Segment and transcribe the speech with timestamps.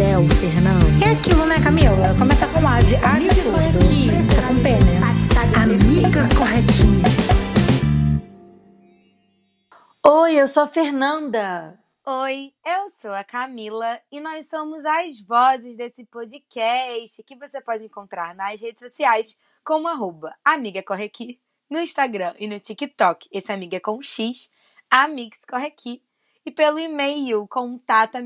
[0.00, 1.04] céu, Fernando.
[1.04, 2.16] É aquilo, né, Camila?
[2.18, 3.52] Começa com A de Amiga absurdo.
[3.52, 4.12] corretinha.
[4.16, 4.96] Começa com P, né?
[5.62, 7.04] Amiga corretinha.
[10.06, 11.78] Oi, eu sou a Fernanda.
[12.06, 17.84] Oi, eu sou a Camila e nós somos as vozes desse podcast que você pode
[17.84, 23.52] encontrar nas redes sociais como arroba Amiga Corre Aqui, no Instagram e no TikTok, esse
[23.52, 24.48] amiga é com X,
[24.90, 26.02] Amix Corre Aqui,
[26.50, 28.18] e pelo e-mail contato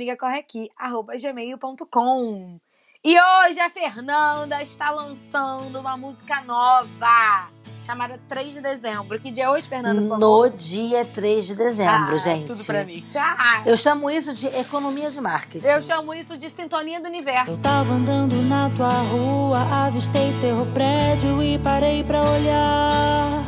[1.21, 2.59] gmail.com.
[3.07, 7.51] E hoje a Fernanda está lançando uma música nova,
[7.85, 9.21] chamada 3 de dezembro.
[9.21, 10.01] Que dia é hoje, Fernanda?
[10.01, 10.49] por favor?
[10.49, 12.47] No dia 3 de dezembro, Ah, gente.
[12.47, 13.05] Tudo pra mim.
[13.15, 15.67] Ah, Eu chamo isso de economia de marketing.
[15.67, 17.51] eu chamo isso de sintonia do universo.
[17.51, 23.45] Eu tava andando na tua rua, avistei teu prédio e parei pra olhar.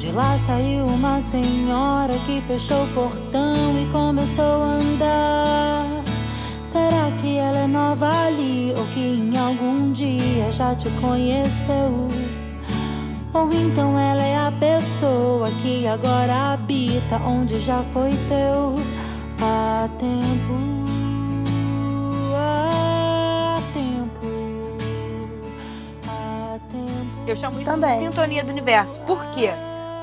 [0.00, 5.84] De lá saiu uma senhora que fechou o portão e começou a andar.
[6.62, 12.08] Será que ela é nova ali ou que em algum dia já te conheceu?
[13.34, 18.76] Ou então ela é a pessoa que agora habita onde já foi teu
[19.42, 20.54] há tempo.
[22.34, 24.26] Há tempo.
[26.08, 27.28] Há tempo.
[27.28, 27.98] Eu chamo isso Também.
[27.98, 28.98] de sintonia do universo.
[29.00, 29.50] Por quê?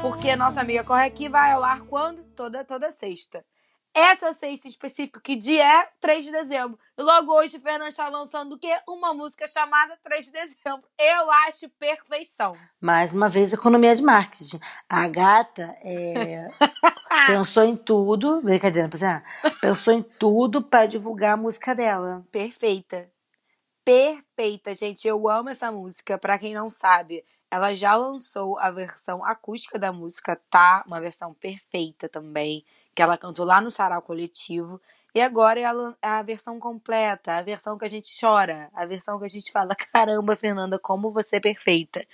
[0.01, 2.23] Porque a nossa amiga Corre Aqui vai ao ar quando?
[2.35, 3.43] Toda, toda sexta.
[3.93, 6.77] Essa sexta em específico, que dia é 3 de dezembro.
[6.95, 8.71] E logo hoje o Fernando está lançando o quê?
[8.87, 10.83] Uma música chamada 3 de dezembro.
[10.99, 12.55] Eu acho perfeição.
[12.79, 14.59] Mais uma vez, economia de marketing.
[14.87, 16.47] A gata é,
[17.25, 22.23] pensou em tudo, brincadeira, é, pensou em tudo para divulgar a música dela.
[22.31, 23.09] Perfeita.
[23.83, 25.07] Perfeita, gente.
[25.07, 26.19] Eu amo essa música.
[26.19, 30.83] Pra quem não sabe, ela já lançou a versão acústica da música, tá?
[30.85, 32.63] Uma versão perfeita também,
[32.93, 34.81] que ela cantou lá no Sarau Coletivo.
[35.15, 39.17] E agora é a, a versão completa, a versão que a gente chora, a versão
[39.17, 42.05] que a gente fala: caramba, Fernanda, como você é perfeita.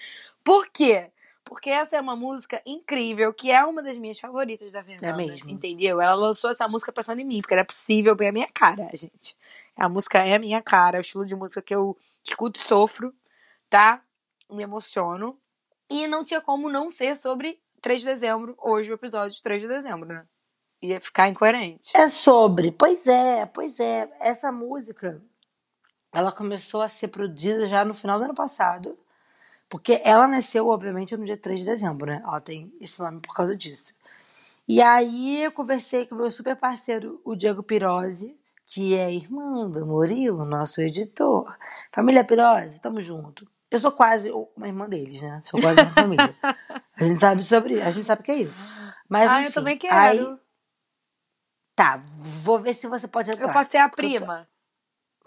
[0.43, 1.09] Por quê?
[1.43, 5.07] Porque essa é uma música incrível, que é uma das minhas favoritas da Fernanda.
[5.09, 5.49] É mesmo.
[5.49, 5.99] Entendeu?
[5.99, 9.35] Ela lançou essa música pensando em mim, porque era possível bem a minha cara, gente.
[9.75, 12.63] A música é a minha cara, é o estilo de música que eu escuto e
[12.63, 13.13] sofro,
[13.69, 14.01] tá?
[14.53, 15.38] Me emociono.
[15.90, 19.62] E não tinha como não ser sobre 3 de dezembro, hoje o episódio de 3
[19.62, 20.25] de dezembro, né?
[20.81, 21.91] Ia ficar incoerente.
[21.96, 24.09] É sobre, pois é, pois é.
[24.19, 25.22] Essa música,
[26.12, 28.97] ela começou a ser produzida já no final do ano passado,
[29.69, 32.22] porque ela nasceu, obviamente, no dia 3 de dezembro, né?
[32.24, 33.96] Ela tem esse nome por causa disso.
[34.68, 39.85] E aí eu conversei com meu super parceiro, o Diego Pirozzi, que é irmão do
[39.85, 41.53] Murilo, nosso editor.
[41.91, 43.46] Família Pirozzi, tamo junto.
[43.73, 45.41] Eu sou quase uma irmã deles, né?
[45.45, 46.35] Sou quase uma família.
[46.95, 48.61] A gente sabe sobre, a gente sabe o que é isso.
[49.09, 49.95] Mas, ah, enfim, eu também quero.
[49.95, 50.38] Aí,
[51.75, 53.47] tá, vou ver se você pode entrar.
[53.47, 54.47] eu posso ser a eu tô- prima.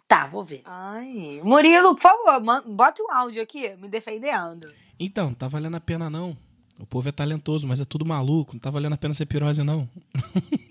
[0.07, 0.63] Tá, vou ver.
[0.65, 1.41] Ai.
[1.43, 4.73] Murilo, por favor, man- bota um áudio aqui, me defendendo.
[4.99, 6.37] Então, não tá valendo a pena não.
[6.79, 8.53] O povo é talentoso, mas é tudo maluco.
[8.53, 9.89] Não tá valendo a pena ser pirose, não.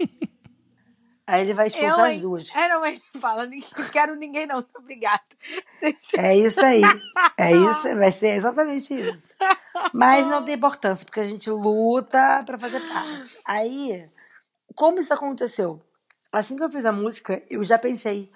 [1.28, 2.56] Aí ele vai expulsar Eu, as duas.
[2.56, 5.22] É, não, ele fala, "Ninguém- não quero ninguém não, obrigado.
[6.18, 6.81] É isso aí.
[7.38, 9.24] É isso, vai ser exatamente isso.
[9.94, 13.38] Mas não tem importância, porque a gente luta pra fazer parte.
[13.46, 14.08] Aí,
[14.75, 15.81] como isso aconteceu?
[16.31, 18.31] Assim que eu fiz a música, eu já pensei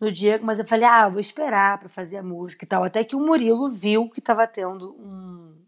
[0.00, 2.84] no Diego, mas eu falei, ah, vou esperar pra fazer a música e tal.
[2.84, 5.58] Até que o Murilo viu que tava tendo um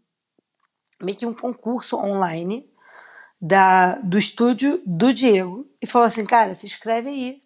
[1.01, 2.71] meio que um concurso online
[3.45, 7.41] da, do estúdio do Diego e falou assim, cara, se inscreve aí.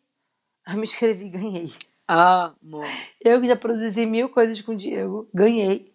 [0.67, 1.73] Eu me inscrevi e ganhei.
[2.07, 2.85] Amor.
[3.19, 5.91] Eu que já produzi mil coisas com o Diego, ganhei.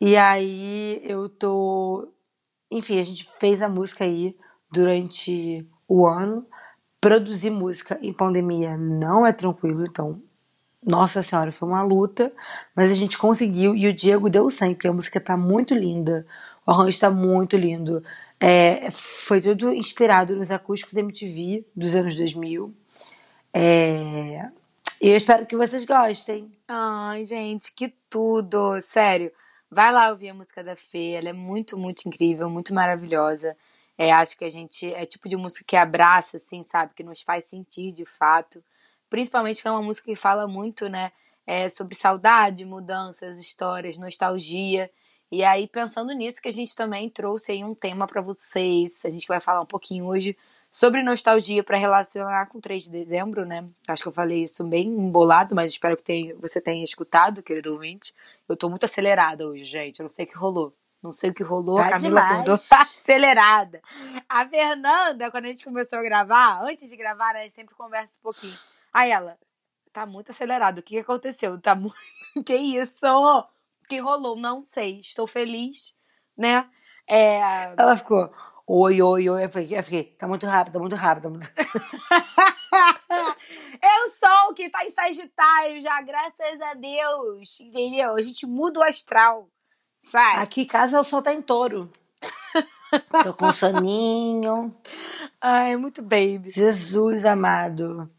[0.00, 2.08] E aí eu tô.
[2.70, 4.34] Enfim, a gente fez a música aí
[4.72, 6.46] durante o ano.
[6.98, 10.22] Produzir música em pandemia não é tranquilo, então.
[10.82, 12.32] Nossa Senhora, foi uma luta,
[12.74, 16.24] mas a gente conseguiu e o Diego deu sangue, porque a música tá muito linda,
[16.64, 18.02] o arranjo tá muito lindo.
[18.40, 22.74] É, foi tudo inspirado nos acústicos MTV dos anos 2000.
[23.52, 24.48] É,
[25.00, 26.52] e eu espero que vocês gostem.
[26.66, 28.80] Ai, gente, que tudo.
[28.80, 29.32] Sério,
[29.70, 31.12] vai lá ouvir a música da Fê.
[31.12, 33.56] Ela é muito, muito incrível, muito maravilhosa.
[33.96, 36.94] É, acho que a gente é tipo de música que abraça, assim, sabe?
[36.94, 38.62] Que nos faz sentir de fato.
[39.10, 41.10] Principalmente que é uma música que fala muito, né?
[41.48, 44.90] é, sobre saudade, mudanças, histórias, nostalgia.
[45.30, 49.04] E aí, pensando nisso, que a gente também trouxe aí um tema para vocês.
[49.04, 50.36] A gente vai falar um pouquinho hoje
[50.70, 53.66] sobre nostalgia para relacionar com 3 de dezembro, né?
[53.86, 57.72] Acho que eu falei isso bem embolado, mas espero que tenha, você tenha escutado, querido
[57.72, 58.14] ouvinte.
[58.48, 60.00] Eu tô muito acelerada hoje, gente.
[60.00, 60.74] Eu não sei o que rolou.
[61.02, 61.76] Não sei o que rolou.
[61.76, 62.32] Tá a Camila demais.
[62.32, 63.82] acordou acelerada.
[64.28, 67.74] A Fernanda, quando a gente começou a gravar, antes de gravar, né, a gente sempre
[67.74, 68.56] conversa um pouquinho.
[68.92, 69.38] Aí ela,
[69.92, 70.78] tá muito acelerado.
[70.78, 71.60] O que que aconteceu?
[71.60, 71.94] Tá muito.
[72.44, 72.96] que isso?
[73.88, 74.36] O que rolou?
[74.36, 75.00] Não sei.
[75.00, 75.94] Estou feliz,
[76.36, 76.68] né?
[77.08, 77.40] É...
[77.74, 78.30] Ela ficou,
[78.66, 79.44] oi, oi, oi.
[79.44, 81.22] Eu fiquei, eu fiquei tá muito rápido, tá muito rápido.
[81.22, 81.48] Tá muito...
[83.80, 87.60] É o sol que tá em Sagitário já, graças a Deus.
[87.60, 88.14] Entendeu?
[88.14, 89.48] A gente muda o astral.
[90.02, 90.42] Sabe?
[90.42, 91.90] Aqui em casa o sol tá em touro.
[93.22, 94.76] Tô com soninho.
[95.40, 96.42] Ai, muito baby.
[96.44, 98.10] Jesus amado.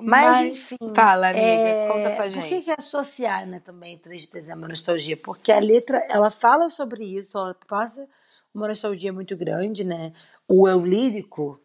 [0.00, 0.76] Mas, enfim.
[0.94, 1.40] Fala, amiga.
[1.40, 2.48] é, Conta pra Por gente.
[2.48, 5.16] que, que associar né, também 3 de dezembro à nostalgia?
[5.16, 8.08] Porque a letra, ela fala sobre isso, ela passa
[8.54, 10.12] uma nostalgia muito grande, né?
[10.48, 11.60] O eu lírico,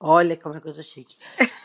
[0.00, 1.16] olha como é que eu sou chique.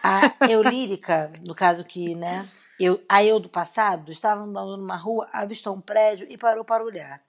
[0.03, 2.47] A eu lírica, no caso que, né?
[2.79, 6.83] Eu, a eu do passado estava andando numa rua, avistou um prédio e parou para
[6.83, 7.19] olhar.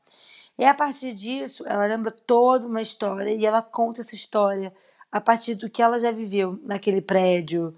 [0.58, 4.74] E a partir disso, ela lembra toda uma história e ela conta essa história
[5.10, 7.74] a partir do que ela já viveu naquele prédio,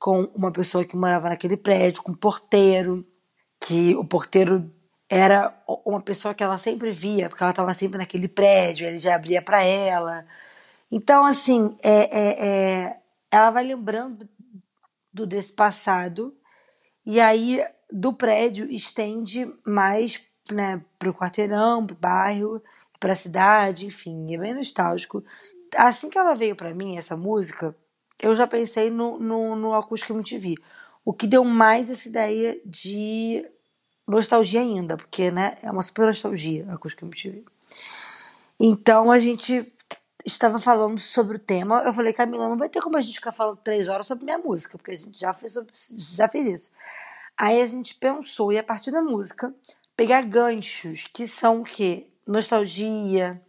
[0.00, 3.06] com uma pessoa que morava naquele prédio, com um porteiro,
[3.62, 4.72] que o porteiro
[5.10, 5.54] era
[5.84, 9.42] uma pessoa que ela sempre via, porque ela estava sempre naquele prédio, ele já abria
[9.42, 10.24] para ela.
[10.90, 12.96] Então, assim, é, é, é,
[13.30, 14.26] ela vai lembrando
[15.12, 16.34] do desse passado
[17.04, 17.62] e aí
[17.92, 22.62] do prédio estende mais né, para o quarteirão, para o bairro,
[22.98, 25.22] para a cidade, enfim, é bem nostálgico.
[25.76, 27.76] Assim que ela veio para mim, essa música,
[28.26, 30.56] eu já pensei no, no, no Acústico MTV.
[31.04, 33.44] O que deu mais essa ideia de
[34.06, 37.44] nostalgia ainda, porque né, é uma super nostalgia a Acústico MTV.
[38.58, 39.72] Então a gente
[40.24, 41.82] estava falando sobre o tema.
[41.84, 44.38] Eu falei, Camila, não vai ter como a gente ficar falando três horas sobre minha
[44.38, 45.72] música, porque a gente já fez, sobre-
[46.16, 46.70] já fez isso.
[47.38, 49.54] Aí a gente pensou, e a partir da música,
[49.96, 52.06] pegar ganchos que são o quê?
[52.26, 53.40] Nostalgia,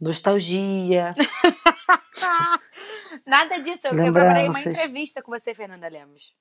[0.00, 1.14] nostalgia,
[3.26, 3.80] Nada disso.
[3.84, 6.34] Eu, eu preparei uma entrevista com você, Fernanda Lemos.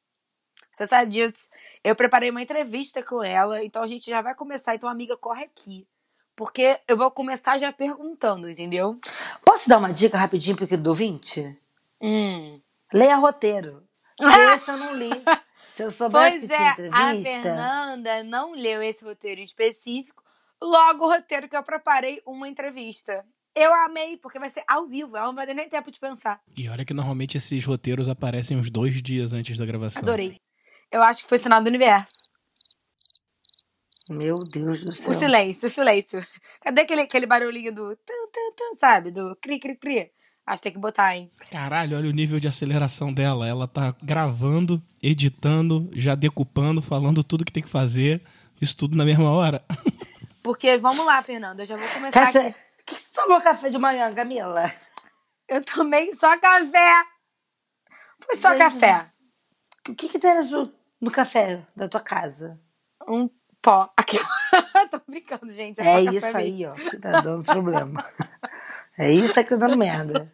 [0.72, 1.50] Você sabe disso?
[1.84, 4.76] Eu preparei uma entrevista com ela, então a gente já vai começar.
[4.76, 5.88] Então, amiga, corre aqui.
[6.36, 9.00] Porque eu vou começar já perguntando, entendeu?
[9.44, 11.60] Posso dar uma dica rapidinho pro querido ouvinte?
[12.00, 12.62] Hum.
[12.94, 13.84] Leia roteiro.
[14.54, 15.10] Esse eu não li.
[15.74, 17.42] Se eu soubesse Pois que tinha é, a entrevista.
[17.42, 20.24] Fernanda não leu esse roteiro específico.
[20.60, 23.24] Logo, o roteiro que eu preparei, uma entrevista.
[23.60, 25.18] Eu amei, porque vai ser ao vivo.
[25.18, 26.40] Ela não vai ter nem tempo de pensar.
[26.56, 30.00] E olha que normalmente esses roteiros aparecem uns dois dias antes da gravação.
[30.02, 30.38] Adorei.
[30.92, 32.28] Eu acho que foi sinal do universo.
[34.10, 35.14] Meu Deus do O céu.
[35.14, 36.26] silêncio, o silêncio.
[36.62, 39.12] Cadê aquele, aquele barulhinho do tum, tum, tum, sabe?
[39.12, 40.12] Do cri, cri, cri.
[40.46, 41.30] Acho que tem que botar, hein?
[41.52, 43.48] Caralho, olha o nível de aceleração dela.
[43.48, 48.22] Ela tá gravando, editando, já decupando, falando tudo que tem que fazer.
[48.62, 49.66] Isso tudo na mesma hora.
[50.42, 52.48] Porque, vamos lá, Fernanda, eu já vou começar Caça...
[52.48, 52.67] aqui.
[52.88, 54.74] O que você tomou café de manhã, Camila?
[55.46, 57.04] Eu tomei só café.
[58.26, 59.06] Foi só café.
[59.90, 62.58] O que, que tem no, no café da tua casa?
[63.06, 63.30] Um
[63.62, 63.92] pó.
[63.98, 64.18] Aqui.
[64.90, 65.82] Tô brincando, gente.
[65.82, 68.06] É, café isso aí, ó, que tá dando problema.
[69.00, 70.28] É isso aí que tá dando merda.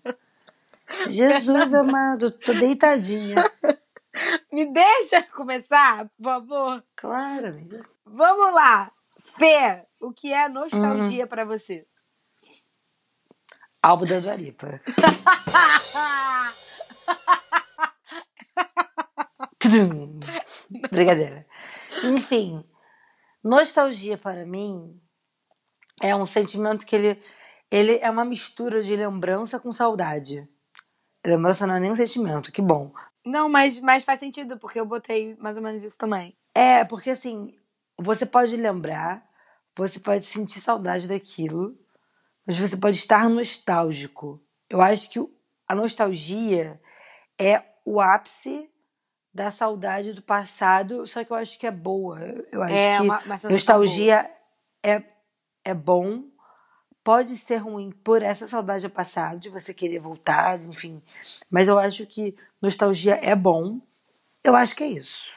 [1.05, 3.35] Jesus amado, tô deitadinha.
[4.53, 6.83] Me deixa começar, por favor?
[6.95, 7.85] Claro, amiga.
[8.05, 8.89] Vamos lá.
[9.37, 11.85] Fê, o que é nostalgia pra você?
[13.83, 14.79] Álbum da Dua Lipa.
[19.59, 20.21] Tudum.
[20.89, 21.45] Brincadeira.
[22.05, 22.63] Enfim,
[23.43, 24.97] nostalgia para mim
[26.01, 27.21] é um sentimento que ele,
[27.69, 30.47] ele é uma mistura de lembrança com saudade.
[31.25, 32.93] Lembrança não é nem um sentimento, que bom.
[33.25, 36.37] Não, mas, mas faz sentido, porque eu botei mais ou menos isso também.
[36.55, 37.53] É, porque assim,
[37.99, 39.29] você pode lembrar,
[39.75, 41.77] você pode sentir saudade daquilo,
[42.45, 44.41] mas você pode estar nostálgico.
[44.69, 45.19] Eu acho que
[45.67, 46.79] a nostalgia
[47.39, 48.69] é o ápice
[49.33, 52.19] da saudade do passado, só que eu acho que é boa.
[52.51, 54.31] Eu- acho É que uma, uma nostalgia
[54.83, 55.01] é,
[55.65, 56.23] é bom,
[57.03, 61.01] pode ser ruim por essa saudade do passado, de você querer voltar, enfim.
[61.49, 63.79] Mas eu acho que nostalgia é bom.
[64.43, 65.31] Eu acho que é isso.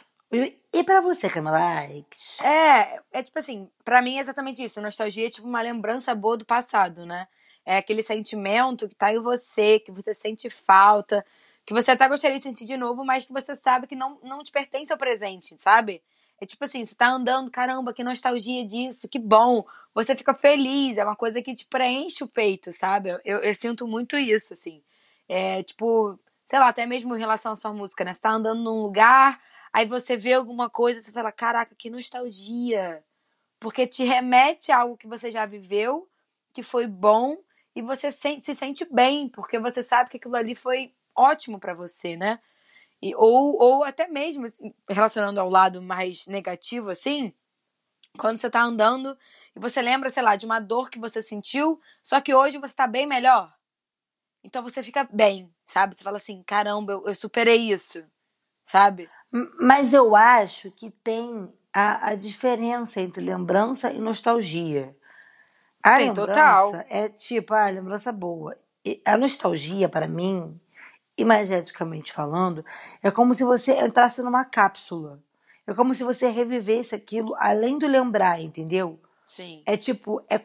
[0.77, 2.39] E, pra você, Camila Likes?
[2.43, 4.79] É, é tipo assim, pra mim é exatamente isso.
[4.79, 7.27] Nostalgia é tipo uma lembrança boa do passado, né?
[7.65, 11.25] É aquele sentimento que tá em você, que você sente falta,
[11.65, 14.45] que você até gostaria de sentir de novo, mas que você sabe que não, não
[14.45, 16.03] te pertence ao presente, sabe?
[16.39, 19.65] É tipo assim, você tá andando, caramba, que nostalgia disso, que bom.
[19.95, 23.19] Você fica feliz, é uma coisa que te preenche o peito, sabe?
[23.25, 24.83] Eu, eu sinto muito isso, assim.
[25.27, 28.13] É tipo, sei lá, até mesmo em relação à sua música, né?
[28.13, 29.41] Você tá andando num lugar,
[29.77, 33.05] aí você vê alguma coisa, você fala, caraca, que nostalgia.
[33.61, 36.09] Porque te remete a algo que você já viveu,
[36.55, 37.37] que foi bom,
[37.75, 41.75] e você se, se sente bem, porque você sabe que aquilo ali foi ótimo para
[41.75, 42.39] você, né?
[43.03, 47.35] E, ou, ou até mesmo, assim, relacionando ao lado mais negativo, assim,
[48.19, 49.15] quando você tá andando
[49.55, 52.75] e você lembra, sei lá, de uma dor que você sentiu, só que hoje você
[52.75, 53.55] tá bem melhor.
[54.43, 55.95] Então você fica bem, sabe?
[55.95, 58.03] Você fala assim, caramba, eu, eu superei isso,
[58.65, 59.07] sabe?
[59.61, 64.97] Mas eu acho que tem a, a diferença entre lembrança e nostalgia.
[65.83, 66.85] A Tem, lembrança total.
[66.89, 68.57] é tipo, a lembrança boa.
[68.85, 70.59] E a nostalgia, para mim,
[71.19, 72.65] imageticamente falando,
[73.03, 75.21] é como se você entrasse numa cápsula.
[75.67, 78.99] É como se você revivesse aquilo além do lembrar, entendeu?
[79.27, 79.63] Sim.
[79.67, 80.41] É tipo, é,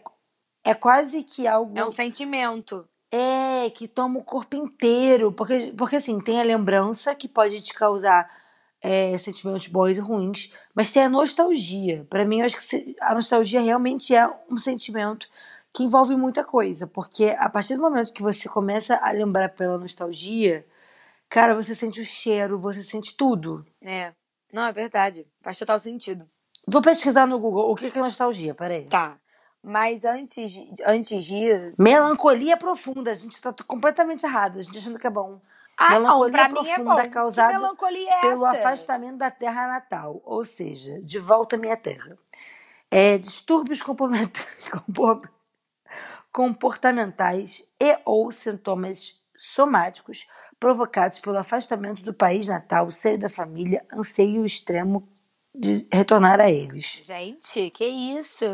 [0.64, 1.78] é quase que algo.
[1.78, 2.88] É um sentimento.
[3.12, 5.32] É, que toma o corpo inteiro.
[5.32, 8.41] Porque, porque assim, tem a lembrança que pode te causar
[8.82, 12.06] é, sentimentos bons e ruins, mas tem a nostalgia.
[12.10, 15.30] Pra mim, eu acho que a nostalgia realmente é um sentimento
[15.74, 16.88] que envolve muita coisa.
[16.88, 20.66] Porque a partir do momento que você começa a lembrar pela nostalgia,
[21.30, 23.66] cara, você sente o cheiro, você sente tudo.
[23.84, 24.12] É.
[24.52, 25.26] Não, é verdade.
[25.42, 26.28] Faz total sentido.
[26.68, 28.86] Vou pesquisar no Google o que é nostalgia, peraí.
[28.86, 29.18] Tá.
[29.64, 31.82] Mas antes, antes disso.
[31.82, 35.40] Melancolia profunda, a gente tá completamente errado, a gente achando que é bom.
[35.84, 37.10] Ah, não, Melancolia mim é profunda bom.
[37.10, 42.16] causada melancolia é pelo afastamento da terra natal, ou seja, de volta à minha terra.
[42.92, 45.30] É, distúrbios comportamenta- compor-
[46.32, 50.28] comportamentais e ou sintomas somáticos
[50.60, 55.08] provocados pelo afastamento do país natal, seio da família, anseio extremo
[55.56, 57.02] de retornar a eles.
[57.04, 58.46] Gente, que isso?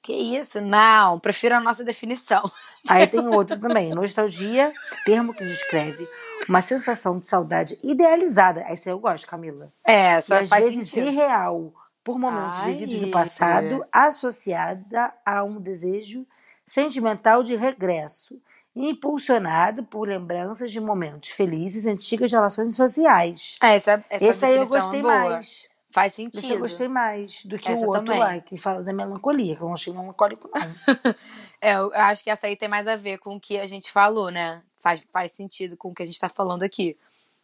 [0.00, 0.60] Que isso?
[0.60, 2.42] Não, prefiro a nossa definição.
[2.88, 4.72] Aí tem outro também, nostalgia,
[5.04, 6.08] termo que descreve
[6.48, 8.60] uma sensação de saudade idealizada.
[8.62, 9.72] Essa eu gosto, Camila.
[9.84, 11.08] É, E só às faz vezes sentido.
[11.08, 12.72] irreal, por momentos Ai.
[12.72, 16.26] vividos no passado, associada a um desejo
[16.66, 18.40] sentimental de regresso,
[18.74, 23.56] impulsionado por lembranças de momentos felizes e antigas relações sociais.
[23.62, 25.18] É, essa, essa Esse aí eu definição gostei é boa.
[25.30, 25.68] mais.
[25.90, 26.52] Faz Esse sentido.
[26.52, 28.20] eu gostei mais do que Essa o outro também.
[28.20, 31.14] lá, que fala da melancolia, que eu não achei melancólico, não.
[31.60, 33.90] É, eu acho que essa aí tem mais a ver com o que a gente
[33.90, 34.62] falou, né?
[34.78, 36.96] Faz, faz sentido com o que a gente tá falando aqui.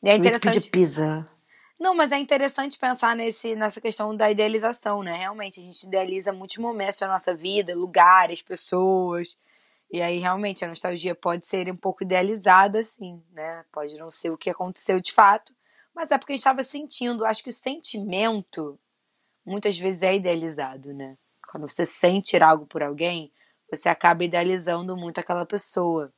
[0.03, 0.61] E é interessante.
[0.61, 1.29] de pizza.
[1.79, 5.17] Não, mas é interessante pensar nesse, nessa questão da idealização, né?
[5.17, 9.37] Realmente, a gente idealiza muitos momentos da nossa vida, lugares, pessoas.
[9.91, 13.65] E aí, realmente, a nostalgia pode ser um pouco idealizada, assim, né?
[13.73, 15.55] Pode não ser o que aconteceu de fato,
[15.95, 17.25] mas é porque a gente estava sentindo.
[17.25, 18.79] Acho que o sentimento,
[19.45, 21.17] muitas vezes, é idealizado, né?
[21.51, 23.33] Quando você sente algo por alguém,
[23.71, 26.13] você acaba idealizando muito aquela pessoa.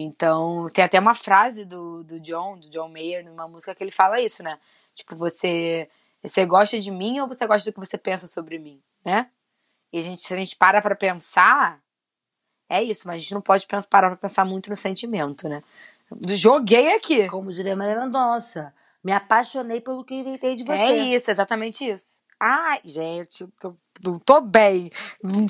[0.00, 3.90] Então, tem até uma frase do, do John, do John Mayer, numa música que ele
[3.90, 4.58] fala isso, né?
[4.94, 5.88] Tipo, você,
[6.22, 9.28] você gosta de mim ou você gosta do que você pensa sobre mim, né?
[9.92, 11.80] E a gente, se a gente para pra pensar,
[12.68, 15.64] é isso, mas a gente não pode pensar, parar pra pensar muito no sentimento, né?
[16.28, 17.28] Joguei aqui.
[17.28, 20.80] Como diria Maria Mendonça, me apaixonei pelo que inventei de você.
[20.80, 22.17] É isso, exatamente isso.
[22.40, 24.90] Ai, gente, tô, não tô bem.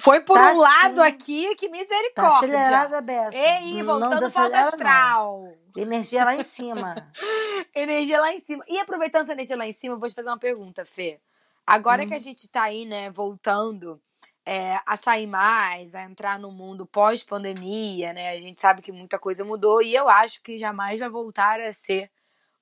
[0.01, 2.39] Foi por Tá um lado aqui, que Tá misericórdia.
[2.59, 3.37] acelerada, Bessa.
[3.37, 4.69] Ei, voltando desacelera, não.
[4.69, 5.55] astral.
[5.77, 6.95] Energia lá em cima.
[7.75, 8.65] Energia lá em cima.
[8.69, 11.21] E aproveitando essa energia lá em cima, eu vou te fazer uma pergunta, Fê.
[11.67, 12.09] Agora Hum.
[12.09, 14.01] que a gente tá aí, né, voltando
[14.47, 18.31] é, a sair mais, a entrar no mundo pós-pandemia, né?
[18.31, 21.71] A gente sabe que muita coisa mudou e eu acho que jamais vai voltar a
[21.75, 22.11] ser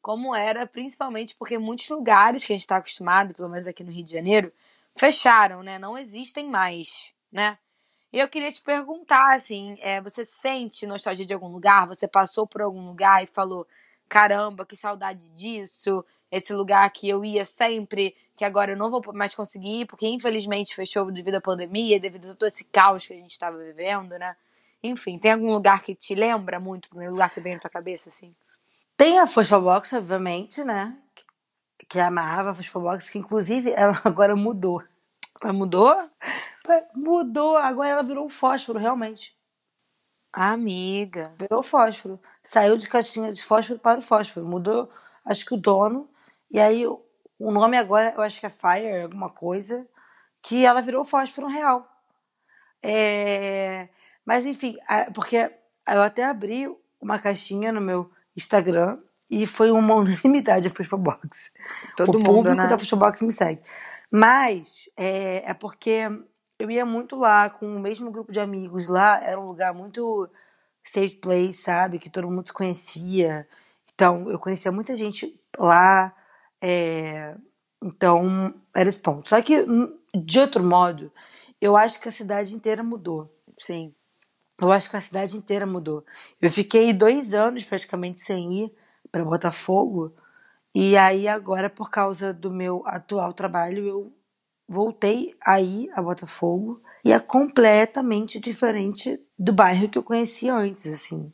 [0.06, 3.90] como era, principalmente porque muitos lugares que a gente está acostumado, pelo menos aqui no
[3.90, 4.52] Rio de Janeiro,
[4.96, 5.80] fecharam, né?
[5.80, 7.58] Não existem mais, né?
[8.12, 11.88] E eu queria te perguntar, assim, é, você sente nostalgia de algum lugar?
[11.88, 13.66] Você passou por algum lugar e falou,
[14.08, 19.02] caramba, que saudade disso, esse lugar que eu ia sempre, que agora eu não vou
[19.12, 23.12] mais conseguir, ir, porque infelizmente fechou devido à pandemia, devido a todo esse caos que
[23.12, 24.36] a gente estava vivendo, né?
[24.84, 28.08] Enfim, tem algum lugar que te lembra muito, primeiro lugar que vem na tua cabeça,
[28.08, 28.32] assim?
[28.96, 30.96] Tem a Fosfobox, obviamente, né?
[31.88, 34.82] Que amava a Fosfobox, que inclusive ela agora mudou.
[35.42, 35.94] Mas mudou?
[36.94, 39.36] Mudou, agora ela virou um fósforo, realmente.
[40.32, 41.32] Amiga.
[41.38, 42.20] Virou fósforo.
[42.42, 44.46] Saiu de caixinha de fósforo para o fósforo.
[44.46, 44.90] Mudou,
[45.24, 46.08] acho que o dono.
[46.50, 49.86] E aí o nome agora, eu acho que é Fire, alguma coisa.
[50.42, 51.86] Que ela virou fósforo real.
[52.82, 53.88] É,
[54.24, 54.76] Mas enfim,
[55.14, 55.50] porque
[55.88, 56.66] eu até abri
[57.00, 58.98] uma caixinha no meu Instagram
[59.30, 61.52] e foi uma unanimidade a Fosfobox.
[61.96, 62.68] Todo o mundo, público né?
[62.68, 63.60] da Fosfobox me segue.
[64.10, 66.08] Mas é, é porque
[66.58, 70.28] eu ia muito lá com o mesmo grupo de amigos lá, era um lugar muito
[70.84, 71.98] safe place, sabe?
[71.98, 73.46] Que todo mundo se conhecia.
[73.94, 76.14] Então, eu conhecia muita gente lá.
[76.62, 77.34] é,
[77.82, 79.28] então, era esse ponto.
[79.28, 79.64] Só que,
[80.14, 81.12] de outro modo,
[81.60, 83.30] eu acho que a cidade inteira mudou.
[83.58, 83.94] Sim.
[84.60, 86.04] Eu acho que a cidade inteira mudou.
[86.40, 88.72] Eu fiquei dois anos praticamente sem ir
[89.12, 90.14] para Botafogo.
[90.74, 94.12] E aí, agora, por causa do meu atual trabalho, eu
[94.68, 96.80] voltei a ir a Botafogo.
[97.04, 101.30] E é completamente diferente do bairro que eu conhecia antes, assim.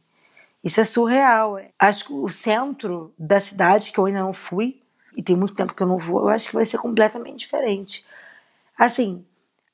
[0.62, 1.58] Isso é surreal.
[1.78, 4.80] Acho que o centro da cidade, que eu ainda não fui,
[5.16, 8.04] e tem muito tempo que eu não vou, eu acho que vai ser completamente diferente.
[8.76, 9.24] Assim,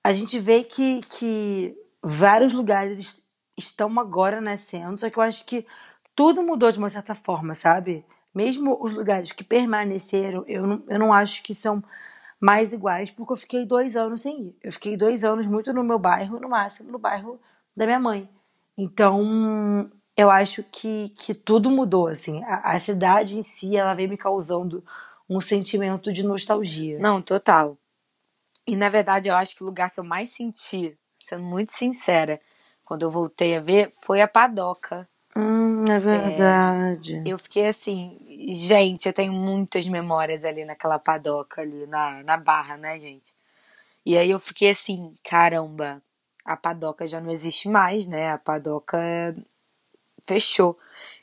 [0.02, 3.22] a gente vê que, que vários lugares
[3.58, 5.66] estão agora nascendo, só que eu acho que
[6.14, 8.04] tudo mudou de uma certa forma, sabe?
[8.34, 11.82] Mesmo os lugares que permaneceram, eu não, eu não acho que são
[12.40, 14.56] mais iguais, porque eu fiquei dois anos sem ir.
[14.62, 17.40] Eu fiquei dois anos muito no meu bairro, no máximo no bairro
[17.76, 18.28] da minha mãe.
[18.76, 22.42] Então, eu acho que, que tudo mudou, assim.
[22.44, 24.84] A, a cidade em si, ela veio me causando
[25.28, 26.98] um sentimento de nostalgia.
[26.98, 27.76] Não, total.
[28.66, 32.40] E na verdade, eu acho que o lugar que eu mais senti, sendo muito sincera,
[32.88, 35.06] quando eu voltei a ver, foi a padoca.
[35.36, 37.20] Hum, é verdade.
[37.22, 38.18] Eu fiquei assim,
[38.48, 43.30] gente, eu tenho muitas memórias ali naquela padoca ali na, na barra, né, gente?
[44.06, 46.00] E aí eu fiquei assim, caramba,
[46.42, 48.30] a padoca já não existe mais, né?
[48.30, 49.36] A padoca
[50.24, 50.78] fechou.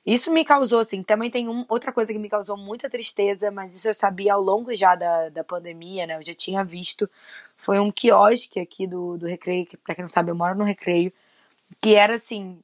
[0.06, 3.74] Isso me causou, assim, também tem um, outra coisa que me causou muita tristeza, mas
[3.74, 6.16] isso eu sabia ao longo já da, da pandemia, né?
[6.16, 7.10] Eu já tinha visto.
[7.58, 10.64] Foi um quiosque aqui do, do Recreio, que pra quem não sabe, eu moro no
[10.64, 11.12] Recreio,
[11.82, 12.62] que era assim,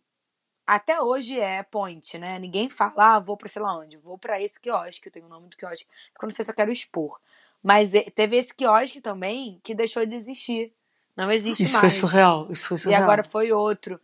[0.66, 2.40] até hoje é point, né?
[2.40, 5.30] Ninguém fala, ah, vou pra sei lá onde, vou pra esse quiosque, eu tenho o
[5.30, 7.20] nome do quiosque, porque eu não sei se eu quero expor.
[7.62, 10.74] Mas e- teve esse quiosque também que deixou de existir.
[11.16, 11.94] Não existe Isso foi mais.
[11.96, 12.48] surreal.
[12.50, 13.04] Isso foi E surreal.
[13.04, 14.00] agora foi outro.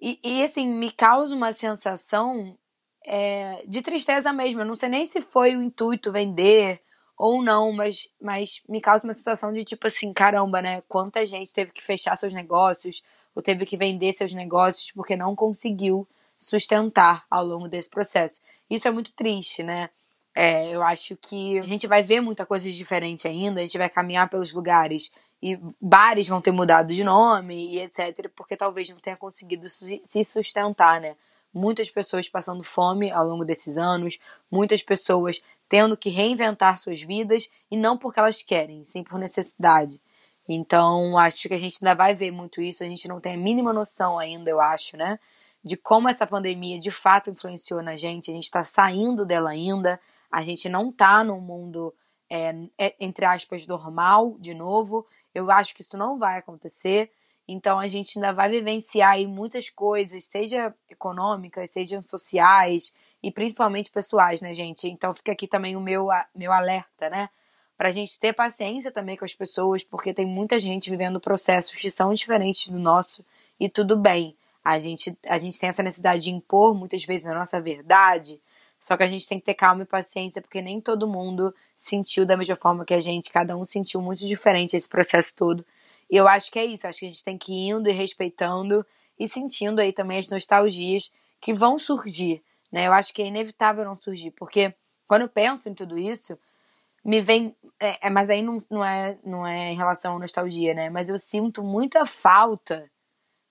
[0.00, 2.56] E, e, assim, me causa uma sensação
[3.04, 4.60] é, de tristeza mesmo.
[4.60, 6.80] Eu não sei nem se foi o intuito vender
[7.16, 10.82] ou não, mas, mas me causa uma sensação de tipo assim, caramba, né?
[10.82, 13.02] Quanta gente teve que fechar seus negócios
[13.36, 18.40] ou teve que vender seus negócios porque não conseguiu sustentar ao longo desse processo.
[18.68, 19.90] Isso é muito triste, né?
[20.34, 23.88] É, eu acho que a gente vai ver muita coisa diferente ainda, a gente vai
[23.88, 28.98] caminhar pelos lugares e bares vão ter mudado de nome e etc, porque talvez não
[28.98, 31.14] tenha conseguido se sustentar, né?
[31.52, 34.18] Muitas pessoas passando fome ao longo desses anos,
[34.50, 40.00] muitas pessoas tendo que reinventar suas vidas e não porque elas querem, sim por necessidade.
[40.48, 43.36] Então, acho que a gente ainda vai ver muito isso, a gente não tem a
[43.36, 45.18] mínima noção ainda, eu acho, né?
[45.62, 50.00] De como essa pandemia de fato influenciou na gente, a gente está saindo dela ainda,
[50.30, 51.92] a gente não tá num mundo,
[52.30, 52.54] é,
[53.00, 55.06] entre aspas, normal, de novo.
[55.34, 57.10] Eu acho que isso não vai acontecer.
[57.48, 63.90] Então a gente ainda vai vivenciar aí muitas coisas, seja econômicas, sejam sociais e principalmente
[63.90, 64.88] pessoais, né, gente?
[64.88, 67.28] Então fica aqui também o meu, meu alerta, né?
[67.76, 71.90] Pra gente ter paciência também com as pessoas, porque tem muita gente vivendo processos que
[71.90, 73.24] são diferentes do nosso
[73.60, 74.34] e tudo bem.
[74.64, 78.40] A gente, a gente tem essa necessidade de impor muitas vezes a nossa verdade,
[78.80, 82.24] só que a gente tem que ter calma e paciência, porque nem todo mundo sentiu
[82.24, 85.64] da mesma forma que a gente, cada um sentiu muito diferente esse processo todo.
[86.10, 87.92] E eu acho que é isso, acho que a gente tem que ir indo e
[87.92, 88.84] respeitando
[89.18, 92.86] e sentindo aí também as nostalgias que vão surgir, né?
[92.86, 94.74] Eu acho que é inevitável não surgir, porque
[95.06, 96.38] quando eu penso em tudo isso,
[97.06, 97.56] me vem.
[97.78, 100.90] É, é, mas aí não, não, é, não é em relação à nostalgia, né?
[100.90, 102.90] Mas eu sinto muita falta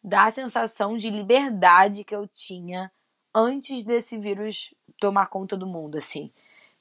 [0.04, 2.92] da sensação de liberdade que eu tinha
[3.34, 6.32] antes desse vírus tomar conta do mundo, assim.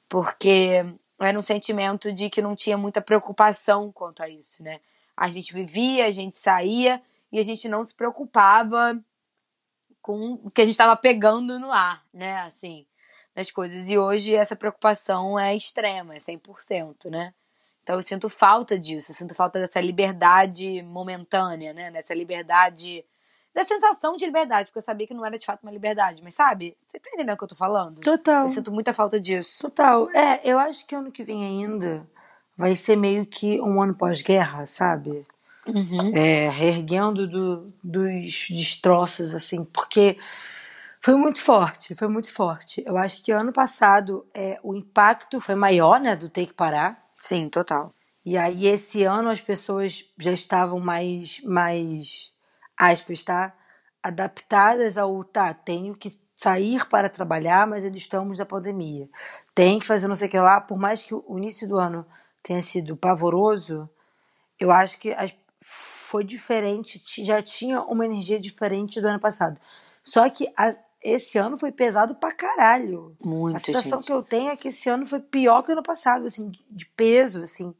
[0.09, 0.85] Porque
[1.19, 4.81] era um sentimento de que não tinha muita preocupação quanto a isso, né?
[5.15, 8.99] A gente vivia, a gente saía e a gente não se preocupava
[10.01, 12.41] com o que a gente estava pegando no ar, né?
[12.41, 12.85] Assim,
[13.35, 13.89] nas coisas.
[13.89, 17.33] E hoje essa preocupação é extrema, é 100%, né?
[17.83, 21.91] Então eu sinto falta disso, eu sinto falta dessa liberdade momentânea, né?
[21.91, 23.03] Dessa liberdade.
[23.53, 26.33] Da sensação de liberdade, porque eu sabia que não era de fato uma liberdade, mas
[26.33, 26.75] sabe?
[26.79, 28.01] Você tá entendendo o que eu tô falando?
[28.01, 28.43] Total.
[28.43, 29.61] Eu sinto muita falta disso.
[29.61, 30.09] Total.
[30.11, 32.05] É, eu acho que ano que vem ainda
[32.57, 35.25] vai ser meio que um ano pós-guerra, sabe?
[35.67, 36.15] Uhum.
[36.15, 40.17] É, reerguendo do- dos destroços, assim, porque
[41.05, 42.83] foi muito forte, foi muito forte.
[42.83, 46.99] Eu acho que ano passado é, o impacto foi maior, né, do ter que parar.
[47.19, 47.93] Sim, total.
[48.25, 52.31] E aí esse ano as pessoas já estavam mais, mais
[52.75, 53.53] aspas, tá?
[54.01, 59.07] Adaptadas ao, tá, tenho que sair para trabalhar, mas ainda estamos na pandemia.
[59.53, 62.03] Tem que fazer não sei o que lá, por mais que o início do ano
[62.41, 63.87] tenha sido pavoroso,
[64.59, 69.59] eu acho que as- foi diferente, já tinha uma energia diferente do ano passado.
[70.03, 73.15] Só que a- esse ano foi pesado pra caralho.
[73.23, 74.07] A Muito, sensação gente.
[74.07, 76.85] que eu tenho é que esse ano foi pior que o ano passado, assim, de
[76.87, 77.73] peso, assim.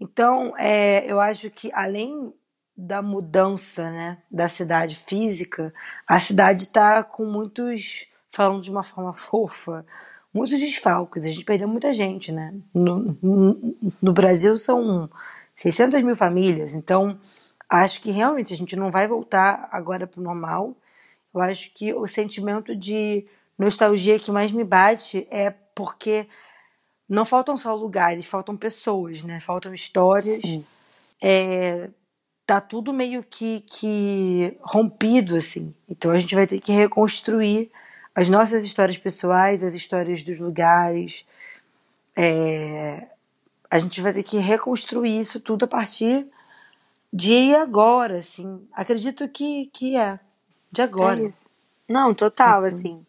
[0.00, 2.32] Então, é, eu acho que além
[2.76, 5.72] da mudança, né, da cidade física,
[6.08, 9.84] a cidade tá com muitos, falando de uma forma fofa,
[10.32, 11.24] muitos desfalques.
[11.24, 12.54] A gente perdeu muita gente, né?
[12.74, 15.08] No, no, no Brasil são
[15.54, 17.18] 600 mil famílias, então
[17.68, 20.74] acho que realmente a gente não vai voltar agora pro normal.
[21.34, 23.26] Eu acho que o sentimento de
[23.58, 26.26] nostalgia que mais me bate é porque
[27.08, 29.40] não faltam só lugares, faltam pessoas, né?
[29.40, 30.40] Faltam histórias.
[30.42, 30.64] Sim.
[31.20, 31.90] É,
[32.46, 35.74] tá tudo meio que, que rompido, assim.
[35.88, 37.70] Então a gente vai ter que reconstruir
[38.14, 41.24] as nossas histórias pessoais, as histórias dos lugares.
[42.16, 43.06] É,
[43.70, 46.26] a gente vai ter que reconstruir isso tudo a partir
[47.12, 48.66] de agora, assim.
[48.72, 50.18] Acredito que, que é.
[50.72, 51.24] De agora.
[51.24, 51.30] É.
[51.86, 53.04] Não, total, assim.